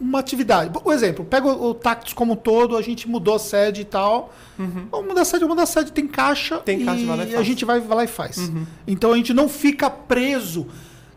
[0.00, 0.70] uma atividade.
[0.84, 3.84] O exemplo, pega o, o Tactus como um todo, a gente mudou a sede e
[3.84, 4.32] tal.
[4.56, 6.62] Vamos mudar a sede, vamos mudar a sede, tem caixa Uhum.
[6.62, 7.46] Tem caixa, e vai lá e a faz.
[7.46, 8.36] gente vai, vai lá e faz.
[8.38, 8.66] Uhum.
[8.86, 10.66] Então a gente não fica preso.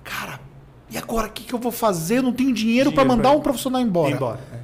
[0.03, 0.39] Cara,
[0.89, 2.17] e agora o que, que eu vou fazer?
[2.17, 4.11] Eu não tenho dinheiro para mandar pra- um profissional embora.
[4.15, 4.39] Embora.
[4.53, 4.59] é.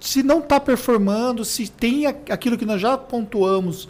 [0.00, 3.86] Se não está performando, se tem a- aquilo que nós já pontuamos,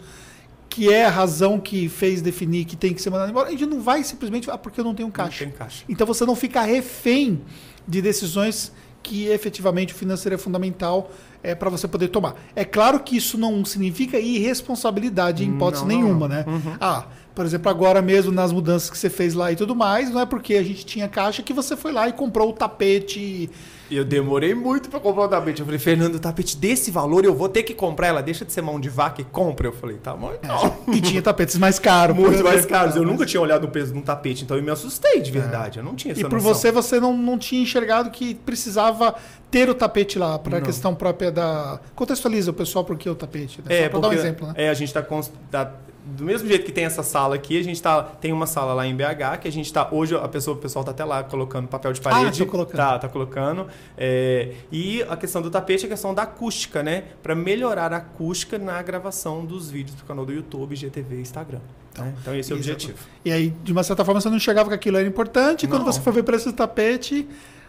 [0.69, 3.65] que é a razão que fez definir que tem que ser mandado embora, a gente
[3.65, 5.45] não vai simplesmente, ah, porque eu não tenho Não caixa.
[5.45, 5.83] tem caixa.
[5.87, 7.41] Então você não fica refém
[7.87, 11.11] de decisões que efetivamente o financeiro é fundamental
[11.43, 12.35] é, para você poder tomar.
[12.55, 16.35] É claro que isso não significa irresponsabilidade em hipótese Não, não, nenhuma, não.
[16.35, 16.45] né?
[16.47, 16.77] Uhum.
[16.79, 20.19] Ah, por exemplo, agora mesmo nas mudanças que você fez lá e tudo mais, não
[20.21, 23.49] é porque a gente tinha caixa que você foi lá e comprou o tapete.
[23.89, 25.59] Eu demorei muito pra comprar o tapete.
[25.59, 28.07] Eu falei, Fernando, o tapete desse valor eu vou ter que comprar.
[28.07, 29.67] Ela deixa de ser mão de vaca e compra.
[29.67, 30.77] Eu falei, tá bom, então.
[30.93, 32.15] E tinha tapetes mais caros.
[32.15, 32.95] Muito mais caros.
[32.95, 35.79] Eu nunca tinha olhado o peso de um tapete, então eu me assustei de verdade.
[35.79, 36.53] Eu não tinha essa E por noção.
[36.53, 39.13] você, você não, não tinha enxergado que precisava
[39.49, 41.77] ter o tapete lá, para a questão própria da.
[41.93, 43.75] Contextualiza o pessoal por que o tapete, né?
[43.77, 44.53] É, Só para dar um porque exemplo, né?
[44.55, 45.69] é, a gente tá, cons- tá-
[46.03, 48.87] do mesmo jeito que tem essa sala aqui, a gente tá tem uma sala lá
[48.87, 51.67] em BH que a gente tá hoje a pessoa, o pessoal tá até lá colocando
[51.67, 52.77] papel de parede, tô colocando.
[52.77, 53.67] tá, tá colocando.
[53.97, 57.03] É, e a questão do tapete é a questão da acústica, né?
[57.21, 61.59] Para melhorar a acústica na gravação dos vídeos do canal do YouTube, GTV e Instagram.
[61.97, 62.13] né?
[62.21, 62.73] Então esse é o Exato.
[62.73, 62.97] objetivo.
[63.23, 65.67] E aí, de uma certa forma, você não enxergava que aquilo era importante.
[65.67, 67.27] Quando você foi ver preço do tapete,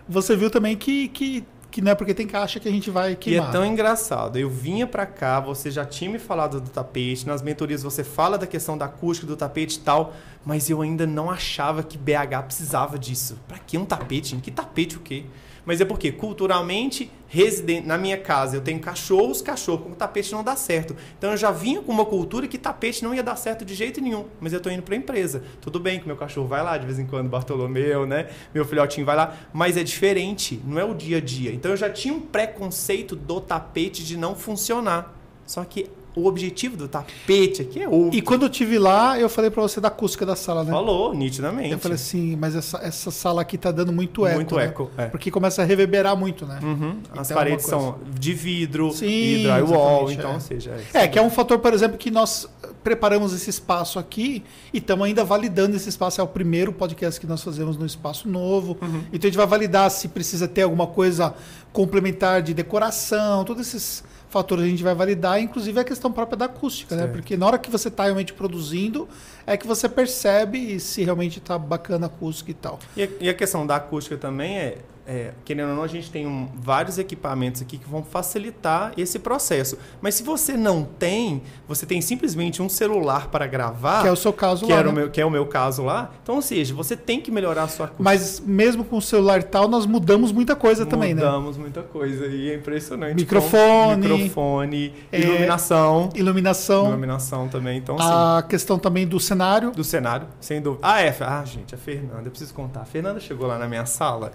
[0.09, 3.13] você viu também que, que que não é porque tem caixa que a gente vai
[3.13, 3.49] E queimar.
[3.49, 4.39] é tão engraçado.
[4.39, 8.39] Eu vinha pra cá, você já tinha me falado do tapete, nas mentorias você fala
[8.39, 10.13] da questão da acústica do tapete e tal,
[10.45, 13.39] mas eu ainda não achava que BH precisava disso.
[13.49, 14.29] Pra que um tapete?
[14.29, 14.43] gente?
[14.43, 15.25] Que tapete o quê?
[15.65, 20.43] Mas é porque culturalmente, residen- na minha casa, eu tenho cachorros, cachorro com tapete não
[20.43, 20.97] dá certo.
[21.17, 24.01] Então eu já vinha com uma cultura que tapete não ia dar certo de jeito
[24.01, 24.27] nenhum.
[24.41, 25.45] Mas eu tô indo pra empresa.
[25.61, 28.29] Tudo bem que meu cachorro vai lá de vez em quando, Bartolomeu, né?
[28.53, 31.53] Meu filhotinho vai lá, mas é diferente, não é o dia a dia.
[31.53, 35.17] Então eu já tinha um preconceito do tapete de não funcionar.
[35.47, 38.17] Só que o objetivo do tapete aqui é outro.
[38.17, 40.71] E quando eu tive lá, eu falei pra você da acústica da sala, né?
[40.71, 41.71] Falou, nitidamente.
[41.71, 44.37] Eu falei assim, mas essa, essa sala aqui tá dando muito eco.
[44.37, 44.65] Muito né?
[44.65, 45.07] eco, é.
[45.07, 46.61] Porque começa a reverberar muito, né?
[46.63, 46.99] Uhum.
[47.17, 50.41] As Então, paredes uma coisa- são de vidro Sim, e drywall, então, é.
[50.41, 50.77] seja...
[50.93, 52.49] É, que é um fator, por exemplo, que nós
[52.85, 56.21] preparamos esse espaço aqui e estamos ainda validando esse espaço.
[56.21, 58.77] É o primeiro podcast que nós fazemos no espaço novo.
[58.83, 59.03] Uhum.
[59.13, 61.35] Então a gente vai validar se precisa ter alguma coisa
[61.73, 66.45] complementar de decoração, todos esses fatores a gente vai validar, inclusive a questão própria da
[66.47, 67.03] acústica, né?
[67.03, 67.15] Certo.
[67.15, 69.09] Porque na hora que você está realmente produzindo,
[69.47, 72.79] é que você percebe se realmente está bacana a acústica e tal.
[72.97, 76.11] E a, e a questão da acústica também é, é, querendo ou não, a gente
[76.11, 79.77] tem um- vários equipamentos aqui que vão facilitar esse processo.
[80.01, 84.17] Mas se você não tem, você tem simplesmente um celular para gravar, que é o
[84.17, 84.79] seu caso que, lá.
[84.79, 85.01] era o né?
[85.01, 86.11] meu, que é o meu caso lá.
[86.23, 88.03] Então, ou seja, você tem que melhorar a sua acústica.
[88.05, 91.25] Mas mesmo com o celular e tal, nós mudamos muita coisa também, né?
[91.25, 93.15] Mudamos muita coisa e é impressionante.
[93.17, 94.09] Microfone.
[94.09, 96.09] microfone, É, iluminação.
[96.15, 98.05] Iluminação, Iluminação também, então sim.
[98.07, 99.71] a questão também do cenário.
[99.73, 100.87] Do cenário, sem dúvida.
[100.87, 101.15] Ah, é.
[101.21, 102.81] Ah, gente, a Fernanda, eu preciso contar.
[102.83, 104.33] A Fernanda chegou lá na minha sala.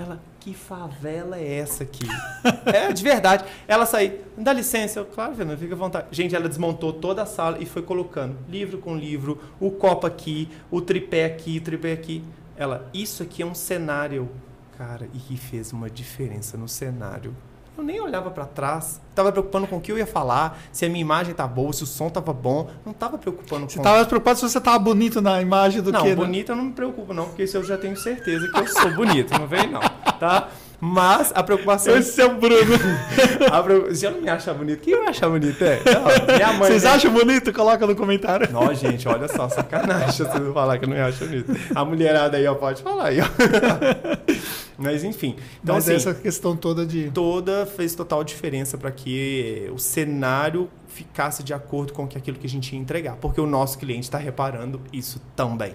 [0.00, 2.06] Ela, que favela é essa aqui?
[2.64, 3.44] é, de verdade.
[3.68, 5.00] Ela saiu, dá licença.
[5.00, 6.06] Eu, claro, Fernanda, fica à vontade.
[6.10, 10.48] Gente, ela desmontou toda a sala e foi colocando livro com livro, o copo aqui,
[10.70, 12.24] o tripé aqui, o tripé aqui.
[12.56, 14.30] Ela, isso aqui é um cenário.
[14.78, 17.36] Cara, e que fez uma diferença no cenário.
[17.80, 19.00] Eu nem olhava pra trás.
[19.14, 21.82] Tava preocupando com o que eu ia falar, se a minha imagem tá boa, se
[21.82, 22.68] o som tava bom.
[22.84, 26.02] Não tava preocupando Você com estava preocupado se você estava bonito na imagem do não,
[26.02, 26.10] que.
[26.10, 26.14] né?
[26.14, 28.94] bonito eu não me preocupo, não, porque isso eu já tenho certeza que eu sou
[28.94, 29.80] bonito, não vem não,
[30.20, 30.48] tá?
[30.80, 31.96] Mas a preocupação.
[31.96, 32.74] Esse é o Bruno.
[33.52, 35.62] a preo- Se eu não me achar bonito, quem vai achar bonito?
[35.62, 35.78] É?
[35.84, 36.70] Não, minha mãe.
[36.70, 36.90] Vocês né?
[36.90, 37.52] acham bonito?
[37.52, 38.50] Coloca no comentário.
[38.50, 41.54] Não, gente, olha só, sacanagem se você falar que eu não me acho bonito.
[41.74, 43.24] A mulherada aí, ó, pode falar aí, ó.
[44.78, 45.36] Mas enfim.
[45.62, 47.10] Então, Mas assim, essa questão toda de.
[47.10, 52.50] toda fez total diferença para que o cenário ficasse de acordo com aquilo que a
[52.50, 55.74] gente ia entregar, porque o nosso cliente está reparando isso também.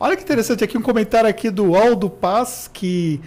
[0.00, 3.20] Olha que interessante aqui um comentário aqui do Aldo Paz, que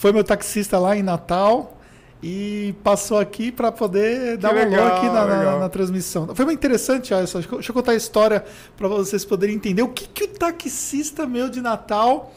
[0.00, 1.76] foi meu taxista lá em Natal
[2.22, 6.34] e passou aqui para poder dar um alô legal, aqui na, na- na transmissão.
[6.34, 8.42] Foi muito interessante, só, deixa eu contar a história
[8.78, 12.32] para vocês poderem entender o que, que o taxista meu de Natal.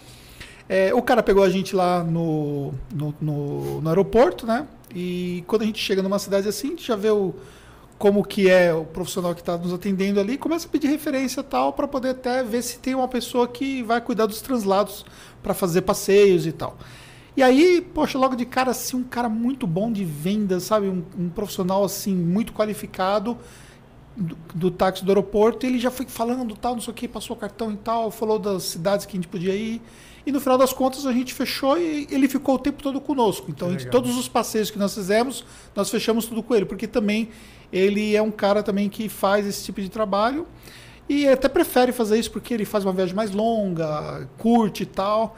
[0.68, 4.68] é, o cara pegou a gente lá no, no, no- no aeroporto, né?
[4.94, 7.34] E quando a gente chega numa cidade assim, a gente já vê o,
[7.98, 11.72] como que é o profissional que está nos atendendo ali, começa a pedir referência tal,
[11.74, 15.06] para poder até ver se tem uma pessoa que vai cuidar dos translados
[15.42, 16.78] para fazer passeios e tal.
[17.36, 20.88] E aí, poxa, logo de cara, assim, um cara muito bom de vendas, sabe?
[20.88, 23.38] Um, um profissional, assim, muito qualificado
[24.16, 25.66] do, do táxi do aeroporto.
[25.66, 28.38] Ele já foi falando, tal, não sei o que, passou o cartão e tal, falou
[28.38, 29.82] das cidades que a gente podia ir.
[30.26, 33.48] E no final das contas a gente fechou e ele ficou o tempo todo conosco.
[33.50, 33.90] Então, legal.
[33.90, 35.44] todos os passeios que nós fizemos,
[35.76, 37.30] nós fechamos tudo com ele, porque também
[37.72, 40.48] ele é um cara também que faz esse tipo de trabalho
[41.10, 45.36] e até prefere fazer isso porque ele faz uma viagem mais longa, curte e tal.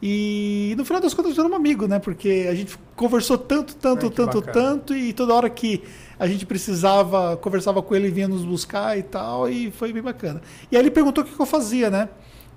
[0.00, 1.98] E no final das contas virou um amigo, né?
[1.98, 4.52] Porque a gente conversou tanto, tanto, que tanto, bacana.
[4.52, 5.82] tanto, e toda hora que
[6.18, 10.40] a gente precisava, conversava com ele, vinha nos buscar e tal, e foi bem bacana.
[10.70, 12.08] E aí ele perguntou o que que eu fazia, né?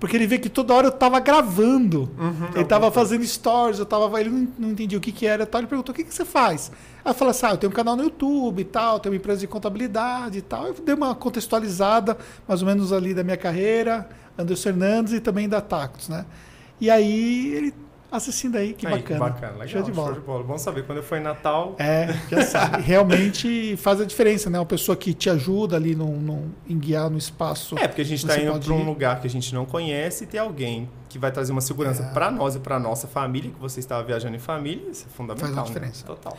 [0.02, 2.10] Porque ele vê que toda hora eu tava gravando.
[2.56, 4.20] ele tava fazendo stories, eu tava.
[4.20, 5.60] Ele não, não entendia o que, que era e tal.
[5.60, 6.72] Ele perguntou: o que, que você faz?
[7.04, 9.16] Aí eu falei assim: ah, eu tenho um canal no YouTube e tal, tenho uma
[9.16, 10.66] empresa de contabilidade e tal.
[10.66, 15.48] Eu dei uma contextualizada, mais ou menos ali da minha carreira, Anderson Fernandes e também
[15.48, 16.26] da Tactos, né?
[16.82, 17.74] E aí ele
[18.10, 19.20] assistindo aí, que Aí, bacana.
[19.20, 19.68] bacana, legal.
[19.68, 20.42] Show de bola.
[20.42, 22.82] Bom saber, quando eu for em Natal, É, já sabe.
[22.82, 24.58] Realmente faz a diferença, né?
[24.58, 27.78] Uma pessoa que te ajuda ali no, no, em guiar no espaço.
[27.78, 30.24] É, porque a gente está indo pode para um lugar que a gente não conhece
[30.24, 32.12] e ter alguém que vai trazer uma segurança É.
[32.12, 35.46] para nós e para nossa família, que você estava viajando em família, isso é fundamental.
[35.54, 35.66] Faz a né?
[35.68, 36.04] diferença.
[36.04, 36.36] Total.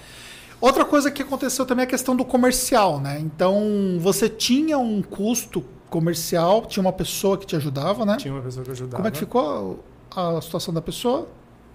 [0.60, 3.18] Outra coisa que aconteceu também é a questão do comercial, né?
[3.20, 8.18] Então, você tinha um custo comercial, tinha uma pessoa que te ajudava, né?
[8.18, 8.98] Tinha uma pessoa que ajudava.
[8.98, 9.84] Como é que ficou
[10.16, 11.28] a situação da pessoa?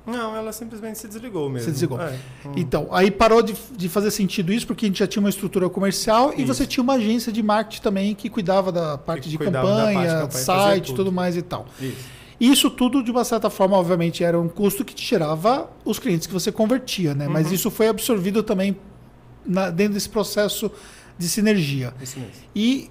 [0.06, 1.66] Não, ela simplesmente se desligou mesmo.
[1.66, 2.00] Se desligou.
[2.00, 2.18] É.
[2.46, 2.52] Hum.
[2.56, 5.68] Então, aí parou de, de fazer sentido isso, porque a gente já tinha uma estrutura
[5.68, 6.46] comercial e Isso.
[6.54, 9.86] você tinha uma agência de marketing também que cuidava da parte de parte de campanha,
[9.92, 10.96] campanha, fazia site, tudo.
[10.96, 11.66] tudo mais e tal.
[11.78, 12.18] Isso.
[12.40, 16.26] Isso tudo, de uma certa forma, obviamente, era um custo que te gerava os clientes
[16.26, 17.28] que você convertia, né?
[17.28, 17.52] Mas Uhum.
[17.54, 18.76] isso foi absorvido também
[19.44, 20.70] na- dentro desse processo
[21.18, 21.92] de sinergia.
[22.00, 22.32] Isso mesmo.
[22.54, 22.90] E,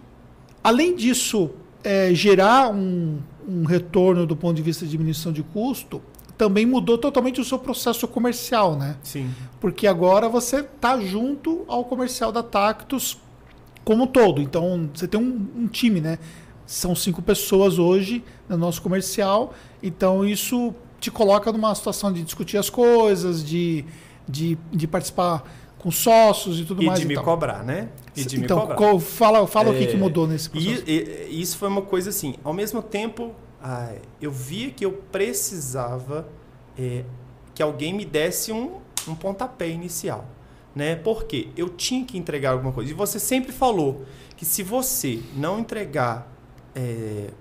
[0.63, 1.49] além disso,
[1.87, 3.17] é, gerar um,
[3.47, 6.01] um retorno do ponto de vista de diminuição de custo,
[6.37, 8.97] também mudou totalmente o seu processo comercial, né?
[9.01, 9.29] Sim.
[9.61, 13.17] Porque agora você está junto ao comercial da Tactus
[13.85, 14.41] como um todo.
[14.41, 16.19] Então, você tem um, um time, né?
[16.65, 19.53] São cinco pessoas hoje no nosso comercial.
[19.81, 23.85] Então, isso te coloca numa situação de discutir as coisas, de,
[24.27, 25.41] de, de participar
[25.79, 26.99] com sócios e tudo E mais.
[26.99, 27.23] de e me tal.
[27.23, 27.89] cobrar, né?
[28.15, 28.75] E de então, me cobrar.
[28.75, 30.83] qual- fala, fala o que, É, que mudou nesse processo.
[30.87, 30.91] E,
[31.29, 36.27] e- isso foi uma coisa assim, ao mesmo tempo, ai, eu via que eu precisava
[36.77, 37.03] é,
[37.55, 40.25] que alguém me desse um, um pontapé inicial.
[40.75, 40.95] Né?
[40.95, 42.91] Porque eu tinha que entregar alguma coisa.
[42.91, 44.05] E você sempre falou
[44.35, 46.31] que se você não entregar
[46.75, 47.31] é,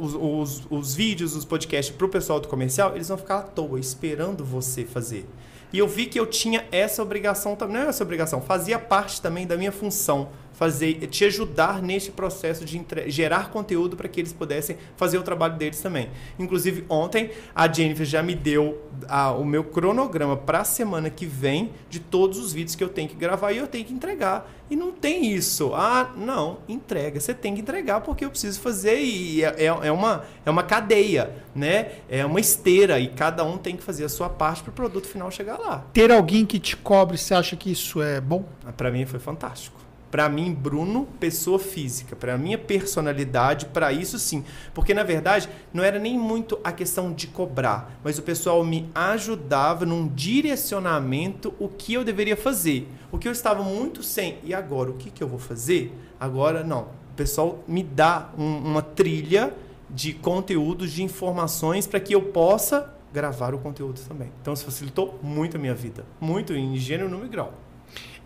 [0.00, 3.42] os, os, os vídeos, os podcasts para o pessoal do comercial, eles vão ficar à
[3.42, 5.28] toa, esperando você fazer.
[5.72, 9.20] E eu vi que eu tinha essa obrigação também, não é essa obrigação, fazia parte
[9.20, 10.28] também da minha função
[10.62, 15.56] fazer, te ajudar neste processo de gerar conteúdo para que eles pudessem fazer o trabalho
[15.56, 16.08] deles também.
[16.38, 21.26] Inclusive ontem a Jennifer já me deu a- o meu cronograma para a semana que
[21.26, 24.48] vem de todos os vídeos que eu tenho que gravar e eu tenho que entregar.
[24.70, 25.72] E não tem isso.
[25.74, 27.18] Ah, não, entrega.
[27.18, 30.62] Você tem que entregar porque eu preciso fazer e é, é, é uma, é uma
[30.62, 31.90] cadeia, né?
[32.08, 35.08] É uma esteira e cada um tem que fazer a sua parte para o produto
[35.08, 35.84] final chegar lá.
[35.92, 38.44] Ter alguém que te cobre, você acha que isso é bom?
[38.76, 39.81] Para mim foi fantástico.
[40.12, 44.44] Para mim, Bruno, pessoa física, para minha personalidade, para isso sim.
[44.74, 48.90] Porque na verdade, não era nem muito a questão de cobrar, mas o pessoal me
[48.94, 52.86] ajudava num direcionamento o que eu deveria fazer.
[53.10, 55.92] O que eu estava muito sem, e agora o que, que eu vou fazer?
[56.20, 56.82] Agora não.
[56.82, 59.52] O pessoal me dá um- uma trilha
[59.88, 64.30] de conteúdos, de informações para que eu possa gravar o conteúdo também.
[64.40, 66.04] Então isso facilitou muito a minha vida.
[66.20, 67.52] Muito, em gênero, número e grau.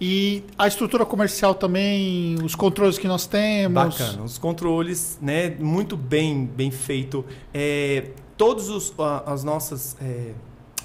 [0.01, 3.97] E a estrutura comercial também, os controles que nós temos.
[3.99, 4.23] Bacana.
[4.23, 7.25] Os controles, né, muito bem, bem feito.
[7.53, 8.93] É, todos os,
[9.25, 10.33] as nossas é,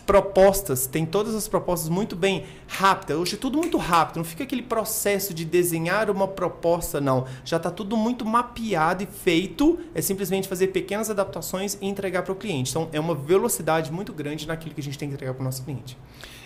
[0.05, 3.17] propostas, tem todas as propostas muito bem rápidas.
[3.17, 7.25] Hoje é tudo muito rápido, não fica aquele processo de desenhar uma proposta, não.
[7.43, 9.79] Já está tudo muito mapeado e feito.
[9.93, 12.71] É simplesmente fazer pequenas adaptações e entregar para o cliente.
[12.71, 15.45] Então é uma velocidade muito grande naquilo que a gente tem que entregar para o
[15.45, 15.97] nosso cliente.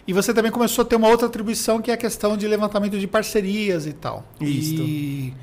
[0.08, 3.00] E você também começou a ter uma outra atribuição que é a questão de levantamento
[3.00, 4.24] de parcerias e tal.
[4.40, 4.76] Isso.
[4.76, 5.34] E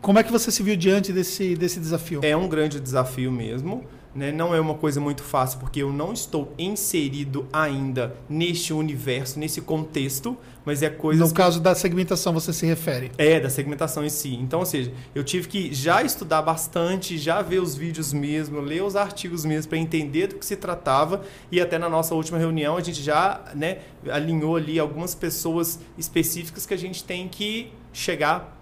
[0.00, 2.20] como é que você se viu diante desse, desse desafio?
[2.22, 3.84] É um grande desafio mesmo.
[4.14, 4.32] Né?
[4.32, 9.60] Não é uma coisa muito fácil, porque eu não estou inserido ainda neste universo, nesse
[9.60, 11.24] contexto, mas é coisa.
[11.24, 13.10] no caso da segmentação, você se refere.
[13.16, 14.34] É, da segmentação em si.
[14.34, 18.82] Então, ou seja, eu tive que já estudar bastante, já ver os vídeos mesmo, ler
[18.82, 21.22] os artigos mesmo para entender do que se tratava.
[21.50, 23.78] E até na nossa última reunião a gente já né,
[24.10, 28.57] alinhou ali algumas pessoas específicas que a gente tem que chegar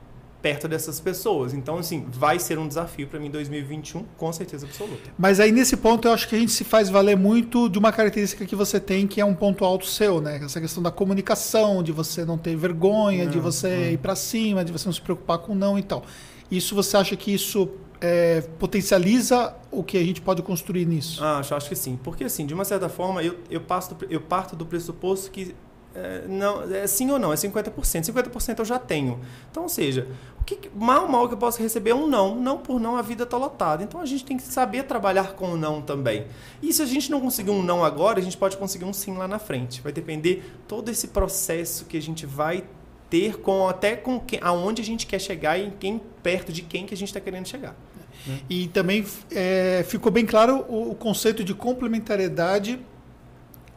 [0.47, 1.53] perto dessas pessoas.
[1.53, 5.11] Então, assim, vai ser um desafio para mim em 2021, com certeza absoluta.
[5.19, 7.91] Mas aí nesse ponto eu acho que a gente se faz valer muito de uma
[7.91, 10.39] característica que você tem, que é um ponto alto seu, né?
[10.41, 14.65] Essa questão da comunicação, de você não ter vergonha, de Não, você ir para cima,
[14.65, 16.05] de você não se preocupar com não e tal.
[16.49, 17.69] Isso você acha que isso
[18.01, 21.25] é, potencializa o que a gente pode construir nisso?
[21.25, 21.99] Ah, acho, acho que sim.
[22.05, 25.57] Porque, assim, de uma certa forma, eu, eu, passo eu parto do pressuposto que
[25.97, 27.73] é, não, é sim ou não, é 50%.
[27.73, 29.19] 50% eu já tenho.
[29.51, 30.07] Então, ou seja,
[30.47, 32.37] que, mal, mal que eu posso receber é um não.
[32.37, 33.83] Não por não, a vida está lotada.
[33.83, 36.27] Então, a gente tem que saber trabalhar com o não também.
[36.63, 39.17] E se a gente não conseguir um não agora, a gente pode conseguir um sim
[39.17, 39.83] lá na frente.
[39.83, 42.65] Vai depender todo esse processo que a gente vai
[43.11, 46.63] ter com até com quem, aonde a gente quer chegar e em quem perto de
[46.63, 47.75] quem que a gente está querendo chegar.
[48.51, 52.81] E também é, ficou bem claro o, o conceito de complementariedade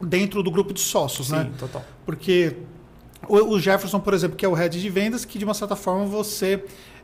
[0.00, 1.50] dentro do grupo de sócios, Sim, né?
[1.58, 1.84] total.
[2.04, 2.56] Porque
[3.28, 6.04] o, Jefferson, por exemplo, que é o head de vendas, que de uma certa forma
[6.06, 6.62] você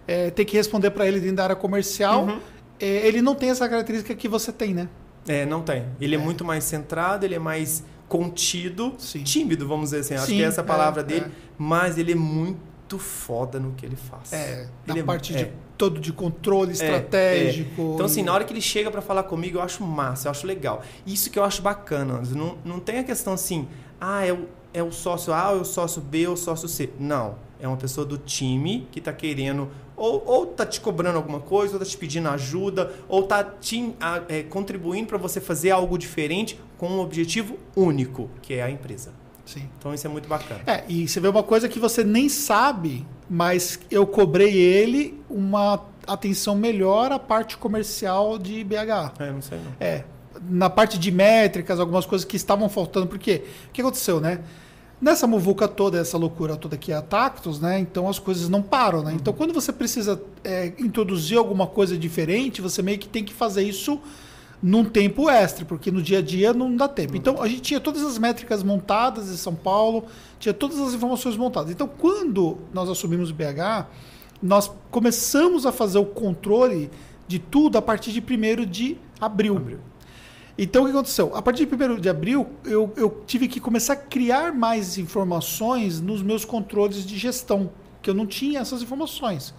[0.08, 2.38] é, tem que responder para ele dentro da área comercial, Uhum.
[2.80, 4.88] é, ele não tem essa característica que você tem, né?
[5.28, 5.84] É, não tem.
[6.00, 6.18] Ele é.
[6.18, 6.22] É.
[6.22, 9.22] muito mais centrado, ele é mais contido, Sim.
[9.24, 10.14] tímido, vamos dizer assim.
[10.14, 11.26] Acho Sim, que é essa a palavra é, dele.
[11.26, 11.30] é.
[11.58, 14.32] Mas ele é muito foda no que ele faz.
[14.32, 15.44] É, na Ele é- parte é.
[15.44, 17.92] de todo de controle estratégico.
[17.94, 20.46] Então, assim, na hora que ele chega pra falar comigo, eu acho massa, eu acho
[20.46, 20.82] legal.
[21.06, 22.22] Isso que eu acho bacana.
[22.30, 23.68] Não, não tem a questão assim,
[24.00, 26.68] ah, é o, é o sócio A, ou é o sócio B, ou o sócio
[26.68, 26.90] C.
[26.98, 27.34] Não.
[27.58, 31.74] É uma pessoa do time que tá querendo, ou, ou tá te cobrando alguma coisa,
[31.74, 35.96] ou tá te pedindo ajuda, ou tá te, a- é, contribuindo para você fazer algo
[35.96, 39.12] diferente com um objetivo único, que é a empresa.
[39.46, 39.68] Sim.
[39.78, 40.60] Então, isso é muito bacana.
[40.66, 45.82] É, e você vê uma coisa que você nem sabe, mas eu cobrei ele uma
[46.06, 49.12] atenção melhor à parte comercial de BH.
[49.20, 49.72] É, não sei não.
[49.80, 50.04] É,
[50.48, 54.40] na parte de métricas, algumas coisas que estavam faltando, porque o que aconteceu, né?
[55.00, 57.78] Nessa muvuca toda, essa loucura toda que é a Tactus, né?
[57.78, 59.12] Então as coisas não param, né?
[59.14, 63.62] Então quando você precisa é, introduzir alguma coisa diferente, você meio que tem que fazer
[63.62, 64.00] isso
[64.62, 67.14] num tempo extra, porque no dia a dia não dá tempo.
[67.14, 70.06] Então a gente tinha todas as métricas montadas em São Paulo,
[70.38, 71.70] tinha todas as informações montadas.
[71.70, 73.86] Então quando nós assumimos o BH,
[74.42, 76.90] nós começamos a fazer o controle
[77.28, 79.56] de tudo a partir de 1 de abril.
[79.56, 79.78] Abril.
[80.58, 81.36] Então, o que aconteceu?
[81.36, 86.00] A partir de 1 de abril, eu, eu tive que começar a criar mais informações
[86.00, 89.54] nos meus controles de gestão, que eu não tinha essas informações.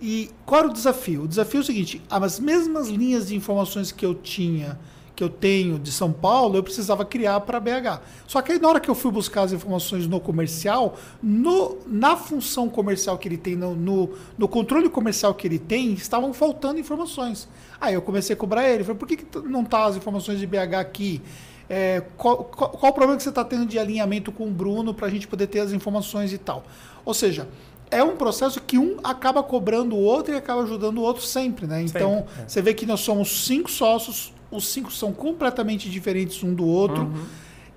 [0.00, 1.24] E qual era o desafio?
[1.24, 4.78] O desafio é o seguinte: as mesmas linhas de informações que eu tinha,
[5.16, 8.02] que eu tenho de São Paulo, eu precisava criar para BH.
[8.26, 12.16] Só que aí, na hora que eu fui buscar as informações no comercial, no, na
[12.16, 16.78] função comercial que ele tem, no, no, no controle comercial que ele tem, estavam faltando
[16.78, 17.48] informações.
[17.80, 18.84] Aí eu comecei a cobrar ele.
[18.84, 21.22] Falei, por que, que não tá as informações de BH aqui?
[21.68, 24.92] É, qual, qual, qual o problema que você está tendo de alinhamento com o Bruno
[24.92, 26.62] para a gente poder ter as informações e tal?
[27.04, 27.48] Ou seja,
[27.90, 31.66] é um processo que um acaba cobrando o outro e acaba ajudando o outro sempre,
[31.66, 31.82] né?
[31.82, 32.48] Então, Sempre, é.
[32.48, 37.04] você vê que nós somos cinco sócios, os cinco são completamente diferentes um do outro.
[37.04, 37.24] Uhum.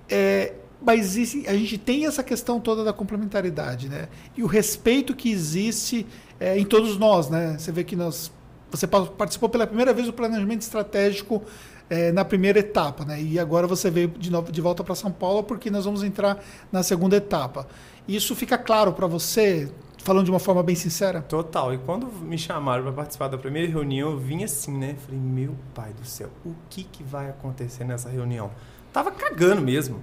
[0.08, 1.14] É, mas
[1.46, 4.08] a gente tem essa questão toda da complementaridade, né?
[4.36, 6.06] E o respeito que existe
[6.38, 7.56] é, em todos nós, né?
[7.58, 8.32] Você vê que nós,
[8.70, 11.42] você pa- participou pela primeira vez do planejamento estratégico
[11.90, 13.20] é, na primeira etapa, né?
[13.20, 16.42] E agora você veio de, novo, de volta para São Paulo porque nós vamos entrar
[16.72, 17.68] na segunda etapa.
[18.08, 19.70] Isso fica claro para você,
[20.02, 21.22] falando de uma forma bem sincera?
[21.22, 21.72] Total.
[21.74, 24.96] E quando me chamaram para participar da primeira reunião, eu vim assim, né?
[25.04, 28.50] Falei, meu pai do céu, o que, que vai acontecer nessa reunião?
[28.92, 30.00] Tava cagando mesmo.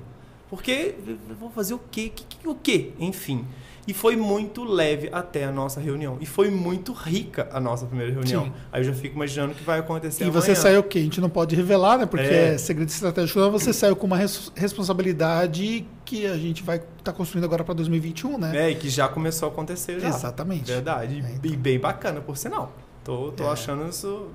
[0.49, 0.95] Porque
[1.29, 2.09] eu vou fazer o quê?
[2.09, 2.93] Que- que- O quê?
[2.99, 3.45] Enfim.
[3.87, 6.17] E foi muito leve até a nossa reunião.
[6.19, 8.45] E foi muito rica a nossa primeira reunião.
[8.45, 8.53] Sim.
[8.71, 10.61] Aí eu já fico imaginando o que vai acontecer E você amanhã.
[10.61, 10.99] saiu o quê?
[10.99, 12.05] A gente não pode revelar, né?
[12.05, 12.57] Porque é, É.
[12.57, 13.39] segredo estratégico.
[13.51, 18.37] Você saiu com uma res- responsabilidade que a gente vai estar construindo agora para 2021,
[18.37, 18.51] né?
[18.67, 20.09] É, e que já começou a acontecer já.
[20.09, 20.65] Exatamente.
[20.69, 21.23] Verdade.
[21.25, 21.51] É, então.
[21.51, 22.73] E bem bacana, por sinal.
[23.05, 23.51] Tô, tô É.
[23.51, 24.27] achando isso.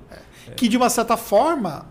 [0.55, 1.85] Que de uma certa forma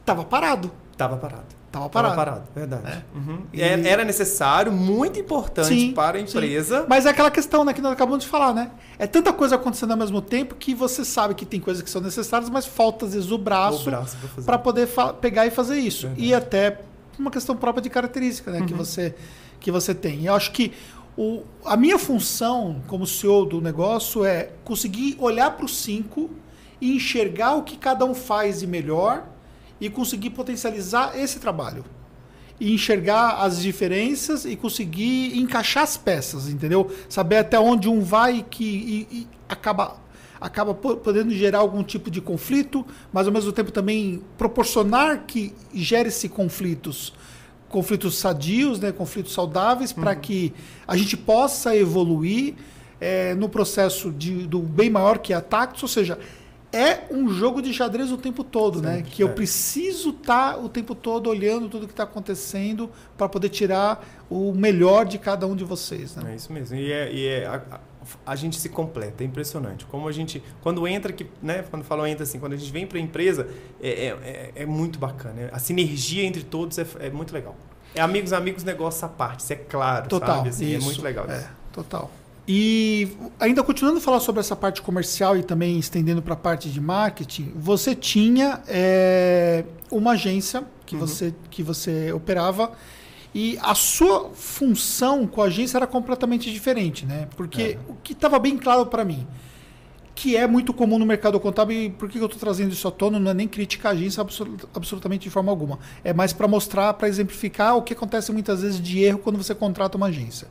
[0.00, 0.70] estava parado.
[0.96, 1.57] Tava parado.
[1.70, 2.16] Tava Tava parado.
[2.16, 2.86] parado, verdade.
[3.14, 3.16] É.
[3.18, 3.42] Uhum.
[3.52, 6.38] E- Era, era necessário, muito importante Sim, para a sim.
[6.38, 6.86] empresa.
[6.88, 8.70] Mas é aquela questão né, que nós acabamos de falar, né?
[8.98, 12.00] É tanta coisa acontecendo ao mesmo tempo que você sabe que tem coisas que são
[12.00, 13.90] necessárias, mas falta às vezes o braço,
[14.46, 14.88] para poder
[15.20, 16.06] pegar e fazer isso.
[16.06, 16.26] Verdade.
[16.26, 16.80] E até
[17.18, 18.78] uma questão própria de característica né, que, Uhum.
[18.78, 19.14] você,
[19.60, 20.24] que você tem.
[20.24, 20.72] Eu acho que
[21.18, 26.30] o, a minha função como CEO do negócio é conseguir olhar para os cinco
[26.80, 29.24] e enxergar o que cada um faz de melhor
[29.80, 31.84] e conseguir potencializar esse trabalho.
[32.60, 36.90] E enxergar as diferenças e conseguir encaixar as peças, entendeu?
[37.08, 39.96] Saber até onde um vai e que e- e acaba
[40.40, 45.52] acaba po- podendo gerar algum tipo de conflito, mas ao mesmo tempo também proporcionar que
[45.74, 47.12] gere-se conflitos,
[47.68, 50.52] conflitos sadios, né, conflitos saudáveis, para que
[50.86, 52.54] a gente possa evoluir
[53.00, 56.18] eh, no processo de, do bem maior que é a Tactus, ou seja,
[56.72, 58.96] é um jogo de xadrez o tempo todo, né?
[58.96, 59.32] Sempre, Que eu é.
[59.32, 65.06] preciso estar o tempo todo olhando tudo que está acontecendo para poder tirar o melhor
[65.06, 66.32] de cada um de vocês, né?
[66.32, 66.76] É isso mesmo.
[66.76, 67.80] E, é, e é- a,
[68.26, 69.84] a- gente se completa, é impressionante.
[69.86, 71.64] Como a gente, quando entra aqui, né?
[71.70, 73.48] Quando falou entra assim, quando a gente vem para a empresa,
[73.82, 75.48] é, é, é- é muito bacana.
[75.52, 77.56] A sinergia entre todos é, é muito legal.
[77.94, 80.36] É amigos, amigos, negócio à parte, isso é claro, Total.
[80.36, 80.48] sabe?
[80.50, 81.48] Assim, é isso, muito legal É, isso.
[81.72, 82.10] total.
[82.50, 86.70] E ainda continuando a falar sobre essa parte comercial e também estendendo para a parte
[86.70, 91.00] de marketing, você tinha é, uma agência que, Uhum.
[91.02, 92.72] você, que você operava
[93.34, 97.28] e a sua função com a agência era completamente diferente, né?
[97.36, 97.78] Porque É.
[97.86, 99.26] o que estava bem claro para mim,
[100.14, 102.90] que é muito comum no mercado contábil, e por que eu estou trazendo isso à
[102.90, 103.20] tona?
[103.20, 105.78] Não é nem criticar a agência absolu- absolutamente de forma alguma.
[106.02, 109.54] É mais para mostrar, para exemplificar o que acontece muitas vezes de erro quando você
[109.54, 110.48] contrata uma agência.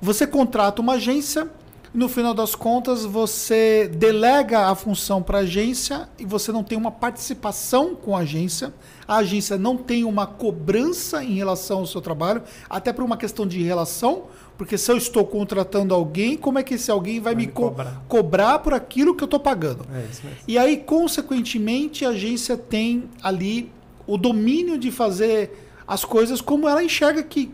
[0.00, 1.48] Você contrata uma agência,
[1.92, 6.76] no final das contas você delega a função para a agência e você não tem
[6.76, 8.74] uma participação com a agência.
[9.06, 13.46] A agência não tem uma cobrança em relação ao seu trabalho, até por uma questão
[13.46, 14.24] de relação,
[14.58, 17.62] porque se eu estou contratando alguém, como é que esse alguém vai, Vai me co-
[17.68, 18.02] cobrar.
[18.08, 19.86] cobrar por aquilo que eu estou pagando?
[19.94, 20.06] É.
[20.48, 23.70] E aí, consequentemente, a agência tem ali
[24.06, 27.52] o domínio de fazer as coisas como ela enxerga que,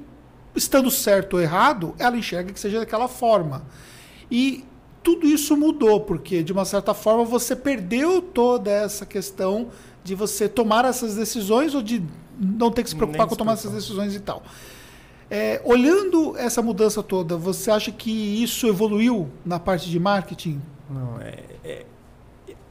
[0.54, 3.64] estando certo ou errado, ela enxerga que seja daquela forma.
[4.30, 4.64] E
[5.02, 9.68] tudo isso mudou, porque, de uma certa forma, você perdeu toda essa questão
[10.04, 12.02] de você tomar essas decisões ou de
[12.38, 14.42] não ter que se preocupar Nem com tomar essas decisões e tal.
[15.30, 20.60] É, olhando essa mudança toda, você acha que isso evoluiu na parte de marketing?
[20.90, 21.86] Não, é, é-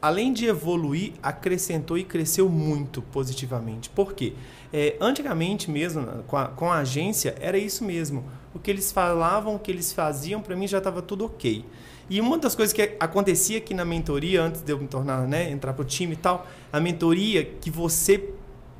[0.01, 3.89] além de evoluir, acrescentou e cresceu muito positivamente.
[3.89, 4.33] Por quê?
[4.71, 8.23] É, antigamente mesmo, com a, com a agência, era isso mesmo.
[8.53, 11.65] O que eles falavam, o que eles faziam, para mim já estava tudo ok.
[12.09, 15.49] E uma das coisas que acontecia aqui na mentoria, antes de eu me tornar, né,
[15.51, 18.33] entrar pro time e tal, a mentoria que você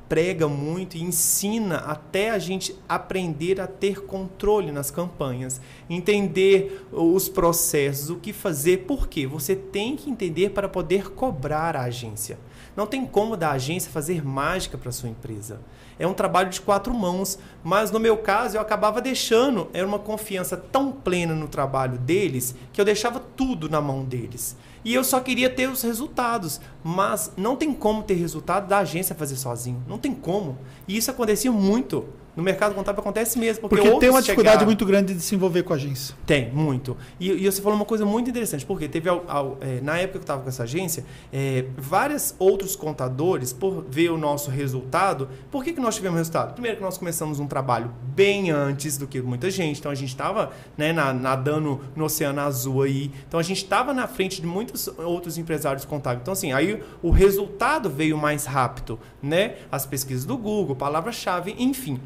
[0.08, 7.28] prega muito e ensina até a gente aprender a ter controle nas campanhas, entender os
[7.28, 9.24] processos, o que fazer, por quê?
[9.28, 12.36] Você tem que entender para poder cobrar a agência.
[12.76, 15.60] Não tem como da agência fazer mágica para sua empresa.
[16.00, 19.98] É um trabalho de quatro mãos, mas no meu caso eu acabava deixando, era uma
[19.98, 24.56] confiança tão plena no trabalho deles que eu deixava tudo na mão deles.
[24.82, 26.58] E eu só queria ter os resultados.
[26.82, 29.84] Mas não tem como ter resultado da agência fazer sozinho.
[29.86, 30.56] Não tem como.
[30.88, 32.06] E isso acontecia muito.
[32.36, 33.68] No mercado contábil acontece mesmo.
[33.68, 34.66] Porque, porque tem uma dificuldade chegaram...
[34.66, 36.14] muito grande de se envolver com a agência.
[36.24, 36.96] Tem, muito.
[37.18, 40.10] E, e você falou uma coisa muito interessante, porque teve, ao, ao, é, na época
[40.10, 45.28] que eu estava com essa agência, é, vários outros contadores, por ver o nosso resultado,
[45.50, 46.52] por que, que nós tivemos resultado?
[46.52, 50.10] Primeiro que nós começamos um trabalho bem antes do que muita gente, então a gente
[50.10, 54.88] estava né, nadando no Oceano Azul aí, então a gente estava na frente de muitos
[54.98, 56.22] outros empresários contábeis.
[56.22, 59.56] Então, assim, aí o resultado veio mais rápido, né?
[59.70, 62.00] As pesquisas do Google, palavra-chave, enfim.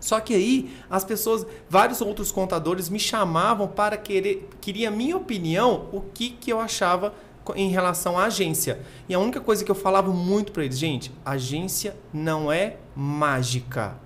[0.00, 5.88] Só que aí as pessoas, vários outros contadores me chamavam para querer, queria minha opinião,
[5.92, 7.12] o que, que eu achava
[7.56, 8.80] em relação à agência.
[9.08, 13.96] E a única coisa que eu falava muito para eles, gente, agência não é mágica.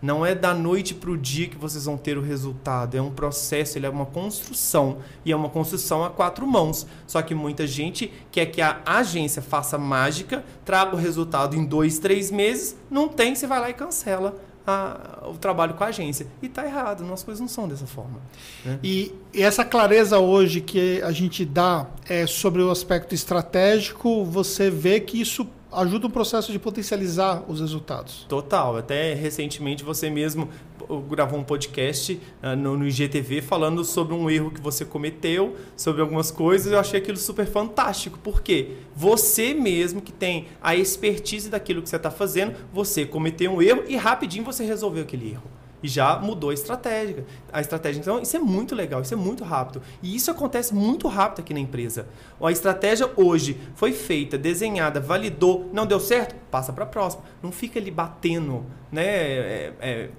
[0.00, 2.94] Não é da noite para o dia que vocês vão ter o resultado.
[2.94, 4.98] É um processo, ele é uma construção.
[5.24, 6.86] E é uma construção a quatro mãos.
[7.06, 11.98] Só que muita gente quer que a agência faça mágica, traga o resultado em dois,
[11.98, 12.76] três meses.
[12.90, 14.36] Não tem, você vai lá e cancela
[14.66, 16.26] a, o trabalho com a agência.
[16.42, 18.20] E está errado, nossas coisas não são dessa forma.
[18.64, 18.78] Né?
[18.82, 24.70] E, e, essa clareza hoje que a gente dá é, sobre o aspecto estratégico, você
[24.70, 28.24] vê que isso ajuda o processo de potencializar os resultados.
[28.28, 28.76] Total.
[28.76, 30.48] Até recentemente você mesmo
[31.00, 36.00] gravou um podcast uh, no, no IGTV falando sobre um erro que você cometeu, sobre
[36.00, 36.72] algumas coisas.
[36.72, 38.18] Eu achei aquilo super fantástico.
[38.22, 43.62] porque Você mesmo que tem a expertise daquilo que você está fazendo, você cometeu um
[43.62, 47.26] erro e rapidinho você resolveu aquele erro e já mudou a estratégia.
[47.52, 49.82] A estratégia, então, isso é muito legal, isso é muito rápido.
[50.02, 52.08] E isso acontece muito rápido aqui na empresa.
[52.40, 57.22] A estratégia hoje foi feita, desenhada, validou, não deu certo, passa para a próxima.
[57.42, 59.04] Não fica ali batendo, né?
[59.04, 60.10] É, é,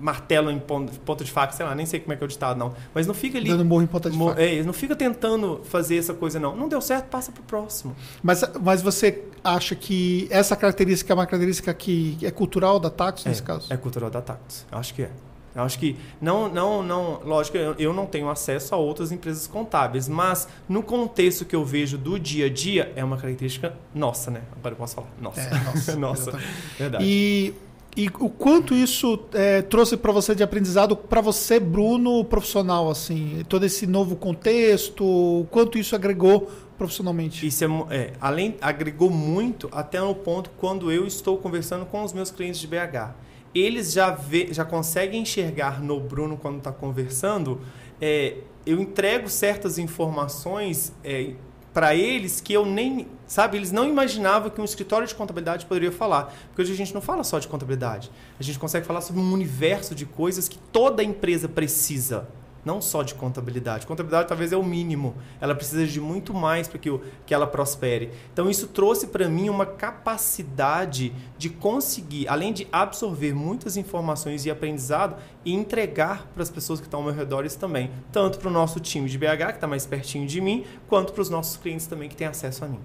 [0.00, 2.58] martelo em ponta de faca, sei lá, nem sei como é que é o ditado,
[2.58, 2.74] não.
[2.94, 3.48] Mas não fica ali.
[3.48, 4.42] Dando morro em ponta de faca.
[4.42, 6.56] É, não fica tentando fazer essa coisa, não.
[6.56, 7.94] Não deu certo, passa pro próximo.
[8.22, 13.26] Mas, mas você acha que essa característica é uma característica que é cultural da Tactus,
[13.26, 13.72] é, nesse caso?
[13.72, 14.66] É cultural da Tactus.
[14.70, 15.10] Acho que é.
[15.54, 19.48] Eu acho que não, não, não, lógico, eu, eu não tenho acesso a outras empresas
[19.48, 24.30] contábeis, mas no contexto que eu vejo do dia a dia é uma característica nossa,
[24.30, 24.42] né?
[24.56, 26.40] Agora eu posso falar, nossa, é, nossa, nossa,
[26.78, 27.04] verdade.
[27.04, 27.54] E
[27.96, 33.44] e o quanto isso é, trouxe para você de aprendizado, para você, Bruno, profissional, assim,
[33.48, 37.46] todo esse novo contexto, o quanto isso agregou profissionalmente?
[37.46, 42.12] Isso é, é, além agregou muito até no ponto quando eu estou conversando com os
[42.12, 43.14] meus clientes de BH.
[43.54, 47.60] Eles já vê, já conseguem enxergar no Bruno quando está conversando.
[48.00, 51.32] É, eu entrego certas informações é,
[51.72, 55.92] para eles que eu nem, sabe, eles não imaginavam que um escritório de contabilidade poderia
[55.92, 56.34] falar.
[56.48, 58.10] Porque hoje a gente não fala só de contabilidade.
[58.38, 62.26] A gente consegue falar sobre um universo de coisas que toda empresa precisa
[62.68, 63.86] não só de contabilidade.
[63.86, 65.14] Contabilidade talvez é o mínimo.
[65.40, 66.90] Ela precisa de muito mais para que,
[67.24, 68.10] que ela prospere.
[68.30, 74.50] Então isso trouxe para mim uma capacidade de conseguir, além de absorver muitas informações e
[74.50, 75.16] aprendizado,
[75.46, 77.90] e entregar para as pessoas que estão ao meu redor isso também.
[78.12, 81.22] Tanto para o nosso time de BH, que está mais pertinho de mim, quanto para
[81.22, 82.80] os nossos clientes também que têm acesso a mim.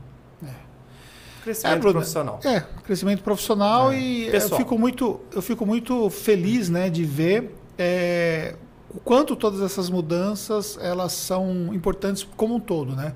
[0.46, 0.54] É.
[1.44, 2.40] Crescimento é, Bruno, profissional.
[2.46, 4.00] É, crescimento profissional é.
[4.00, 8.56] e eu fico, muito, eu fico muito feliz né, de ver é,
[8.94, 13.14] o quanto todas essas mudanças elas são importantes como um todo, né?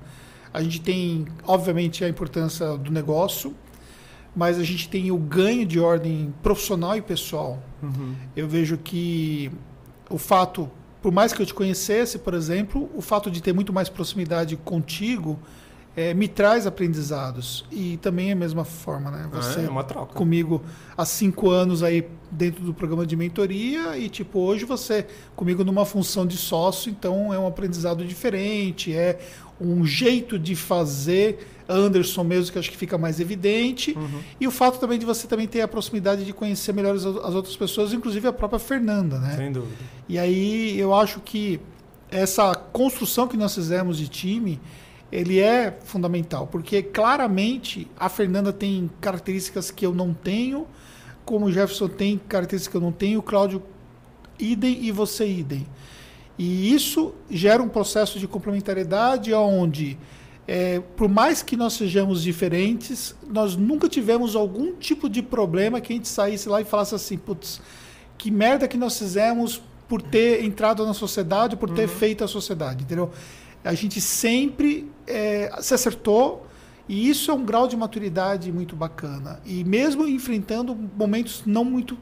[0.52, 3.54] A gente tem, obviamente, a importância do negócio,
[4.34, 7.62] mas a gente tem o ganho de ordem profissional e pessoal.
[7.82, 8.14] Uhum.
[8.34, 9.50] Eu vejo que
[10.08, 10.70] o fato,
[11.02, 14.56] por mais que eu te conhecesse, por exemplo, o fato de ter muito mais proximidade
[14.56, 15.38] contigo
[15.98, 17.64] é, me traz aprendizados.
[17.72, 19.28] E também é a mesma forma, né?
[19.32, 20.14] Você é uma troca.
[20.14, 20.62] comigo
[20.96, 25.84] há cinco anos aí dentro do programa de mentoria e tipo hoje você comigo numa
[25.84, 29.18] função de sócio, então é um aprendizado diferente, é
[29.60, 34.20] um jeito de fazer Anderson mesmo que acho que fica mais evidente uhum.
[34.40, 37.34] e o fato também de você também ter a proximidade de conhecer melhor as, as
[37.34, 39.34] outras pessoas, inclusive a própria Fernanda, né?
[39.36, 39.74] Sem dúvida.
[40.08, 41.60] E aí eu acho que
[42.08, 44.60] essa construção que nós fizemos de time
[45.10, 50.66] ele é fundamental, porque claramente a Fernanda tem características que eu não tenho,
[51.24, 53.62] como o Jefferson tem características que eu não tenho, o Cláudio
[54.38, 55.66] idem e você idem.
[56.38, 59.98] E isso gera um processo de complementariedade onde,
[60.46, 65.92] é, por mais que nós sejamos diferentes, nós nunca tivemos algum tipo de problema que
[65.92, 67.60] a gente saísse lá e falasse assim, putz,
[68.16, 71.96] que merda que nós fizemos por ter entrado na sociedade, por ter uhum.
[71.96, 73.10] feito a sociedade, entendeu?
[73.64, 76.46] A gente sempre é, se acertou
[76.88, 79.40] e isso é um grau de maturidade muito bacana.
[79.44, 81.98] E mesmo enfrentando momentos não muito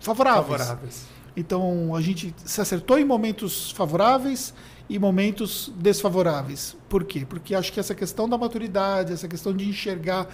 [0.00, 0.46] favoráveis.
[0.46, 1.06] favoráveis.
[1.36, 4.54] Então a gente se acertou em momentos favoráveis
[4.88, 6.76] e momentos desfavoráveis.
[6.88, 7.26] Por quê?
[7.28, 10.28] Porque acho que essa questão da maturidade, essa questão de enxergar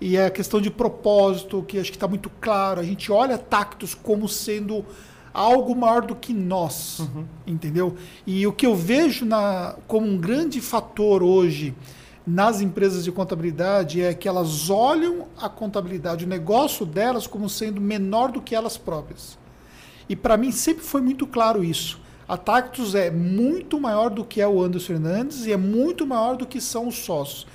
[0.00, 2.80] e a questão de propósito, que acho que está muito claro.
[2.80, 4.84] A gente olha Tactus como sendo
[5.36, 7.26] algo maior do que nós, uhum.
[7.46, 7.94] entendeu?
[8.26, 11.74] E o que eu vejo na, como um grande fator hoje
[12.26, 17.82] nas empresas de contabilidade é que elas olham a contabilidade, o negócio delas como sendo
[17.82, 19.38] menor do que elas próprias.
[20.08, 22.00] E para mim sempre foi muito claro isso.
[22.26, 26.36] A Tactus é muito maior do que é o Anderson Fernandes e é muito maior
[26.36, 27.46] do que são os sócios.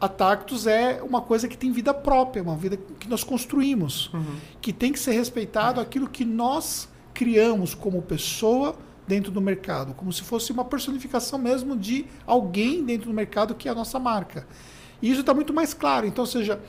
[0.00, 4.36] A Tactus é uma coisa que tem vida própria, uma vida que nós construímos, uhum.
[4.60, 8.76] que tem que ser respeitado aquilo que nós criamos como pessoa
[9.08, 13.68] dentro do mercado, como se fosse uma personificação mesmo de alguém dentro do mercado que
[13.68, 14.46] é a nossa marca.
[15.00, 16.06] E isso está muito mais claro.
[16.06, 16.60] Então, seja,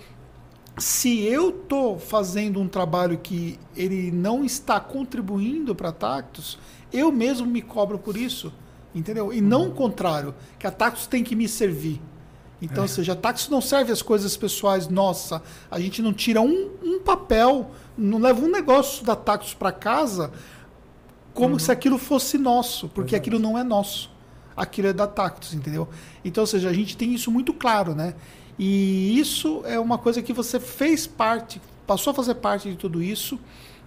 [0.78, 6.58] se eu estou fazendo um trabalho que ele não está contribuindo para a Tactus,
[6.94, 8.54] eu mesmo me cobro por isso,
[8.96, 9.34] entendeu?
[9.34, 12.02] E não o contrário, que a Tactus tem que me servir.
[12.62, 12.88] Então, é.
[12.88, 17.00] seja, a Tactus não serve as coisas pessoais, nossa, a gente não tira um, um
[17.02, 20.32] papel não leva um negócio da Tactus para casa
[21.34, 21.60] como uhum.
[21.60, 23.30] se aquilo fosse nosso, porque Exato.
[23.30, 24.10] aquilo não é nosso.
[24.56, 25.88] Aquilo é da Tactus, entendeu?
[26.26, 28.16] Então, ou seja, a gente tem isso muito claro, né?
[28.58, 33.04] E isso é uma coisa que você fez parte, passou a fazer parte de tudo
[33.04, 33.40] isso,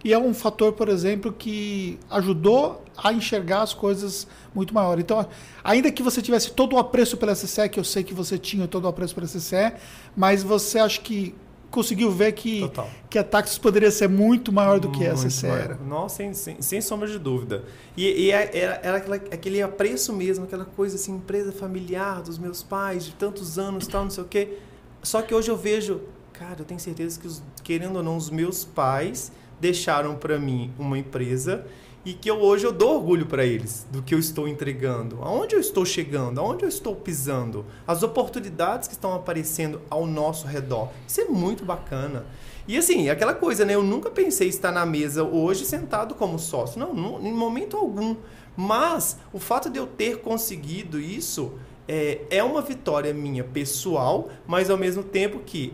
[0.04, 4.98] e é um fator, por exemplo, que ajudou a enxergar as coisas muito maior.
[4.98, 5.26] Então,
[5.62, 8.66] ainda que você tivesse todo o apreço pela SCE, que eu sei que você tinha
[8.66, 9.72] todo o apreço pela SCE,
[10.16, 11.34] mas você acha que
[11.70, 12.70] conseguiu ver que,
[13.08, 15.74] que a Taxis poderia ser muito maior do que muito essa era.
[15.76, 17.64] Nossa, sem, sem, sem, sombra de dúvida.
[17.96, 22.38] E, e é, era, era aquela, aquele apreço mesmo, aquela coisa assim, empresa familiar dos
[22.38, 24.58] meus pais, de tantos anos, tal, não sei o quê.
[25.02, 26.00] Só que hoje eu vejo,
[26.32, 30.72] cara, eu tenho certeza que, os, querendo ou não, os meus pais deixaram para mim
[30.78, 31.64] uma empresa
[32.04, 35.54] e que eu, hoje eu dou orgulho para eles do que eu estou entregando, aonde
[35.54, 40.88] eu estou chegando, aonde eu estou pisando, as oportunidades que estão aparecendo ao nosso redor.
[41.06, 42.24] Isso é muito bacana.
[42.66, 43.74] E assim, aquela coisa, né?
[43.74, 46.78] Eu nunca pensei estar na mesa hoje sentado como sócio.
[46.78, 48.16] Não, não em momento algum.
[48.56, 51.52] Mas o fato de eu ter conseguido isso
[51.88, 55.72] é, é uma vitória minha pessoal, mas ao mesmo tempo que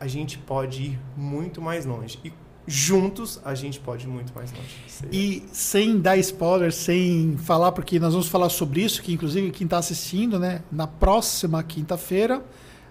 [0.00, 2.18] a gente pode ir muito mais longe.
[2.24, 2.32] E
[2.66, 4.76] juntos a gente pode muito mais longe.
[5.10, 9.64] E sem dar spoiler, sem falar, porque nós vamos falar sobre isso, que inclusive quem
[9.64, 12.42] está assistindo, né, na próxima quinta-feira,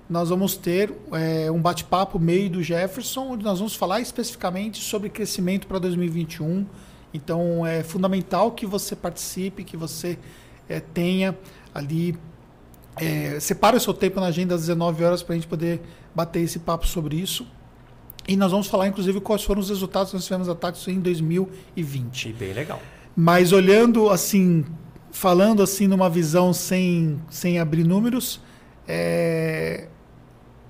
[0.09, 5.09] nós vamos ter é, um bate-papo meio do Jefferson, onde nós vamos falar especificamente sobre
[5.09, 6.65] crescimento para 2021.
[7.13, 10.19] Então é fundamental que você participe, que você
[10.67, 11.37] é, tenha
[11.73, 12.17] ali.
[12.97, 15.81] É, separe o seu tempo na agenda às 19 horas para a gente poder
[16.13, 17.47] bater esse papo sobre isso.
[18.31, 22.29] E nós vamos falar, inclusive, quais foram os resultados que nós tivemos ataques em 2020.
[22.29, 22.81] E bem legal.
[23.13, 24.63] Mas olhando assim,
[25.11, 28.39] falando assim numa visão sem, sem abrir números,
[28.87, 29.89] é...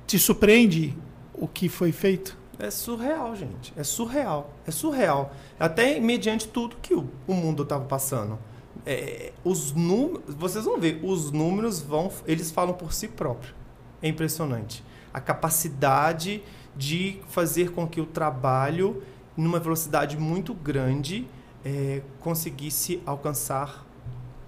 [0.07, 0.97] te surpreende
[1.35, 2.35] o que foi feito?
[2.57, 3.71] É surreal, gente.
[3.77, 4.51] É surreal.
[4.65, 5.31] É surreal.
[5.59, 8.39] Até mediante tudo que o, o mundo estava passando.
[8.83, 13.53] É, os números, vocês vão ver, os números vão, eles falam por si próprios.
[14.01, 14.83] É impressionante.
[15.13, 16.41] A capacidade
[16.75, 19.03] de fazer com que o trabalho,
[19.35, 21.27] numa velocidade muito grande,
[21.63, 23.85] é, conseguisse alcançar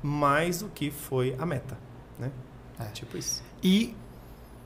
[0.02, 1.78] mais do que foi a meta.
[2.20, 2.32] Né?
[2.80, 2.86] É.
[2.86, 3.44] Tipo isso.
[3.64, 3.96] E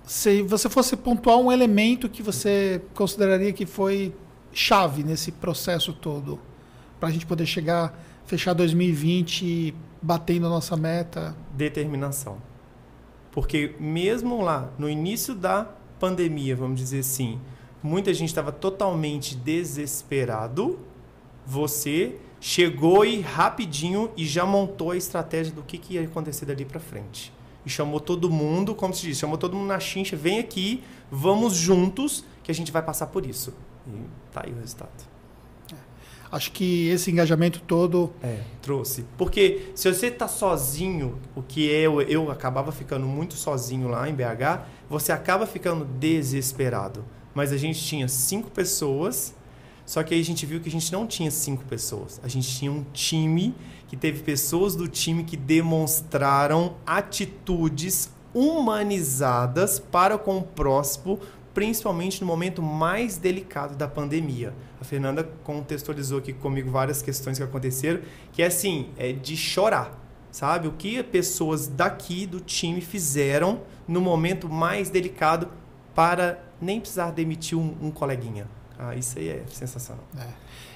[0.04, 4.14] se você fosse pontuar um elemento que você consideraria que foi
[4.54, 6.40] chave nesse processo todo,
[7.00, 11.36] para a gente poder chegar, fechar 2020 batendo a nossa meta?
[11.54, 12.38] Determinação.
[13.32, 15.70] Porque mesmo lá, no início da
[16.00, 17.40] pandemia, vamos dizer assim,
[17.82, 20.80] muita gente estava totalmente desesperado.
[21.46, 26.66] Você chegou e rapidinho e já montou a estratégia do que, que ia acontecer dali
[26.66, 27.34] para frente.
[27.66, 31.54] E chamou todo mundo, como se diz, chamou todo mundo na chincha, vem aqui, vamos
[31.54, 33.54] juntos, que a gente vai passar por isso.
[33.88, 33.92] E
[34.32, 35.17] tá aí o resultado.
[36.32, 38.12] Acho que esse engajamento todo.
[38.22, 39.06] É, trouxe.
[39.18, 44.14] Porque se você tá sozinho, o que eu, eu acabava ficando muito sozinho lá em
[44.14, 47.06] BH, você acaba ficando desesperado.
[47.34, 49.34] Mas a gente tinha cinco pessoas,
[49.86, 52.20] só que aí a gente viu que a gente não tinha cinco pessoas.
[52.24, 53.56] A gente tinha um time
[53.88, 61.20] que teve pessoas do time que demonstraram atitudes humanizadas para com o próximo,
[61.58, 64.54] principalmente no momento mais delicado da pandemia.
[64.80, 68.00] A Fernanda contextualizou aqui comigo várias questões que aconteceram,
[68.32, 70.00] que é assim, é de chorar,
[70.30, 70.68] sabe?
[70.68, 75.50] O que pessoas daqui do time fizeram no momento mais delicado
[75.96, 78.48] para nem precisar demitir um, um coleguinha.
[78.78, 80.04] Ah, isso aí é sensacional.
[80.16, 80.28] É.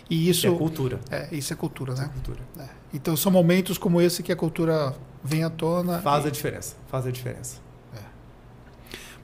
[0.09, 0.99] E isso é cultura.
[1.11, 2.05] É, isso é cultura, né?
[2.05, 2.39] É cultura.
[2.57, 2.67] É.
[2.91, 6.01] Então são momentos como esse que a cultura vem à tona.
[6.01, 6.29] Faz e...
[6.29, 6.75] a diferença.
[6.87, 7.70] Faz a diferença.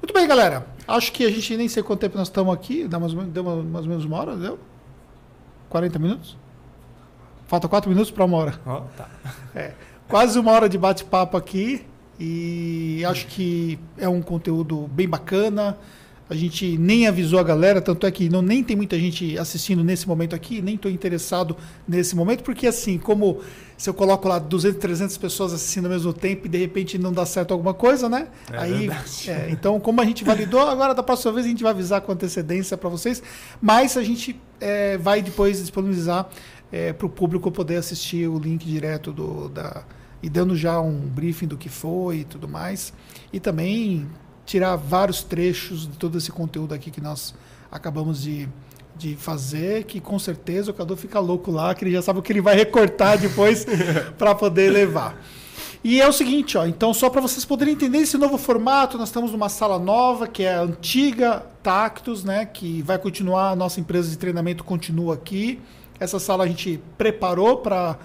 [0.02, 0.66] Muito bem, galera.
[0.88, 2.88] Acho que a gente nem sei quanto tempo nós estamos aqui.
[2.88, 4.60] Dá mais, deu mais ou menos uma hora, deu?
[5.70, 6.38] 40 minutos?
[7.48, 8.60] Falta 4 minutos para uma hora.
[8.66, 9.10] Oh, tá.
[9.56, 9.74] É,
[10.08, 11.86] quase uma hora de bate-papo aqui.
[12.20, 15.78] E acho que é um conteúdo bem bacana.
[16.30, 19.82] A gente nem avisou a galera, tanto é que não, nem tem muita gente assistindo
[19.82, 21.56] nesse momento aqui, nem estou interessado
[21.88, 23.40] nesse momento, porque assim, como
[23.78, 27.14] se eu coloco lá 200, 300 pessoas assistindo ao mesmo tempo e de repente não
[27.14, 28.28] dá certo alguma coisa, né?
[28.52, 28.90] É Aí,
[29.28, 32.12] é, então, como a gente validou, agora da próxima vez a gente vai avisar com
[32.12, 33.22] antecedência para vocês,
[33.62, 36.28] mas a gente é, vai depois disponibilizar
[36.72, 39.84] é, para o público poder assistir o link direto do, da,
[40.24, 42.92] e dando já um briefing do que foi e tudo mais.
[43.32, 44.08] E também
[44.46, 47.36] tirar vários trechos de todo esse conteúdo aqui que nós
[47.72, 48.50] acabamos de,
[48.98, 52.22] de fazer, que com certeza o Cadu fica louco lá, que ele já sabe o
[52.22, 53.66] que ele vai recortar depois
[54.18, 55.22] para poder levar.
[55.84, 59.10] E é o seguinte, ó, então só para vocês poderem entender esse novo formato, nós
[59.10, 63.80] estamos numa sala nova, que é a antiga Tactus, né, que vai continuar, a nossa
[63.80, 65.60] empresa de treinamento continua aqui.
[66.00, 67.98] Essa sala a gente preparou para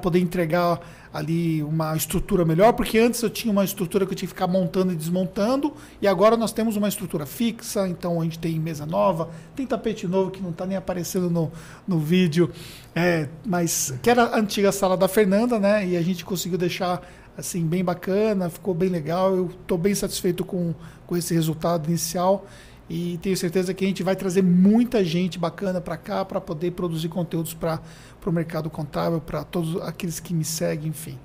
[0.00, 0.80] poder entregar
[1.12, 4.46] ali uma estrutura melhor, porque antes eu tinha uma estrutura que eu tinha que ficar
[4.46, 8.84] montando e desmontando, e agora nós temos uma estrutura fixa, então a gente tem mesa
[8.84, 11.50] nova, tem tapete novo que não está nem aparecendo no,
[11.86, 12.50] no vídeo,
[12.94, 15.86] é, mas que era a antiga sala da Fernanda, né?
[15.86, 17.02] E a gente conseguiu deixar
[17.36, 20.74] assim bem bacana, ficou bem legal, eu estou bem satisfeito com,
[21.06, 22.44] com esse resultado inicial.
[22.88, 26.70] E tenho certeza que a gente vai trazer muita gente bacana para cá para poder
[26.72, 27.80] produzir conteúdos para
[28.24, 31.18] o mercado contábil, para todos aqueles que me seguem, enfim.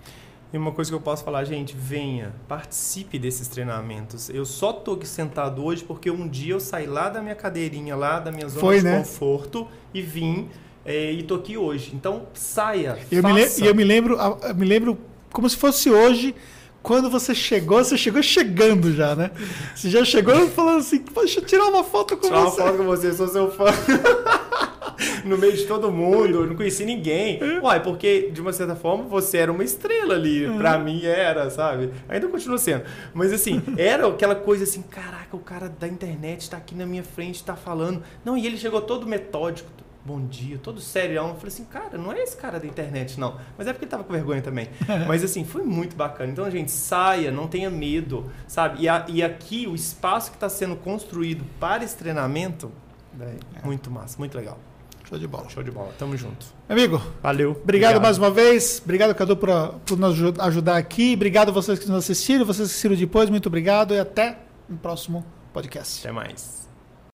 [0.51, 4.29] E uma coisa que eu posso falar, gente, venha, participe desses treinamentos.
[4.29, 7.95] Eu só tô aqui sentado hoje porque um dia eu saí lá da minha cadeirinha,
[7.95, 8.99] lá da minha zona Foi, de né?
[8.99, 10.49] conforto e vim
[10.85, 11.91] é, e tô aqui hoje.
[11.95, 13.63] Então saia, Eu me, faça.
[13.63, 14.97] e eu me lembro, eu me lembro
[15.31, 16.35] como se fosse hoje,
[16.83, 19.31] quando você chegou, você chegou chegando já, né?
[19.73, 22.61] Você já chegou falando assim, "Pô, deixa eu tirar uma foto com Tirar uma você.
[22.61, 23.65] foto com você, sou seu fã.
[25.25, 27.39] no meio de todo mundo, eu não conheci ninguém.
[27.61, 30.45] Uai, porque de uma certa forma você era uma estrela ali.
[30.57, 31.91] Pra mim era, sabe?
[32.07, 32.83] Ainda continua sendo.
[33.13, 37.03] Mas assim, era aquela coisa assim: caraca, o cara da internet tá aqui na minha
[37.03, 38.03] frente, tá falando.
[38.23, 39.69] Não, e ele chegou todo metódico.
[40.05, 41.15] Bom dia, todo sério.
[41.15, 43.37] Eu falei assim, cara, não é esse cara da internet, não.
[43.57, 44.67] Mas é porque ele tava com vergonha também.
[45.07, 46.29] Mas assim, foi muito bacana.
[46.29, 48.81] Então, gente, saia, não tenha medo, sabe?
[48.83, 52.69] E, a- e aqui, o espaço que está sendo construído para esse treinamento,
[53.13, 54.59] véi, muito massa, muito legal.
[55.07, 55.47] Show de bola.
[55.49, 56.47] Show de bola, tamo junto.
[56.67, 57.51] Amigo, Valeu.
[57.63, 58.81] Obrigado, mais uma vez.
[58.83, 59.49] Obrigado, Cadu, por,
[59.85, 61.13] por nos aju- ajudar aqui.
[61.13, 63.29] Obrigado a vocês que nos assistiram, vocês que assistiram depois.
[63.29, 64.39] Muito obrigado e até
[64.69, 65.23] o próximo
[65.53, 66.01] podcast.
[66.05, 66.62] Até mais.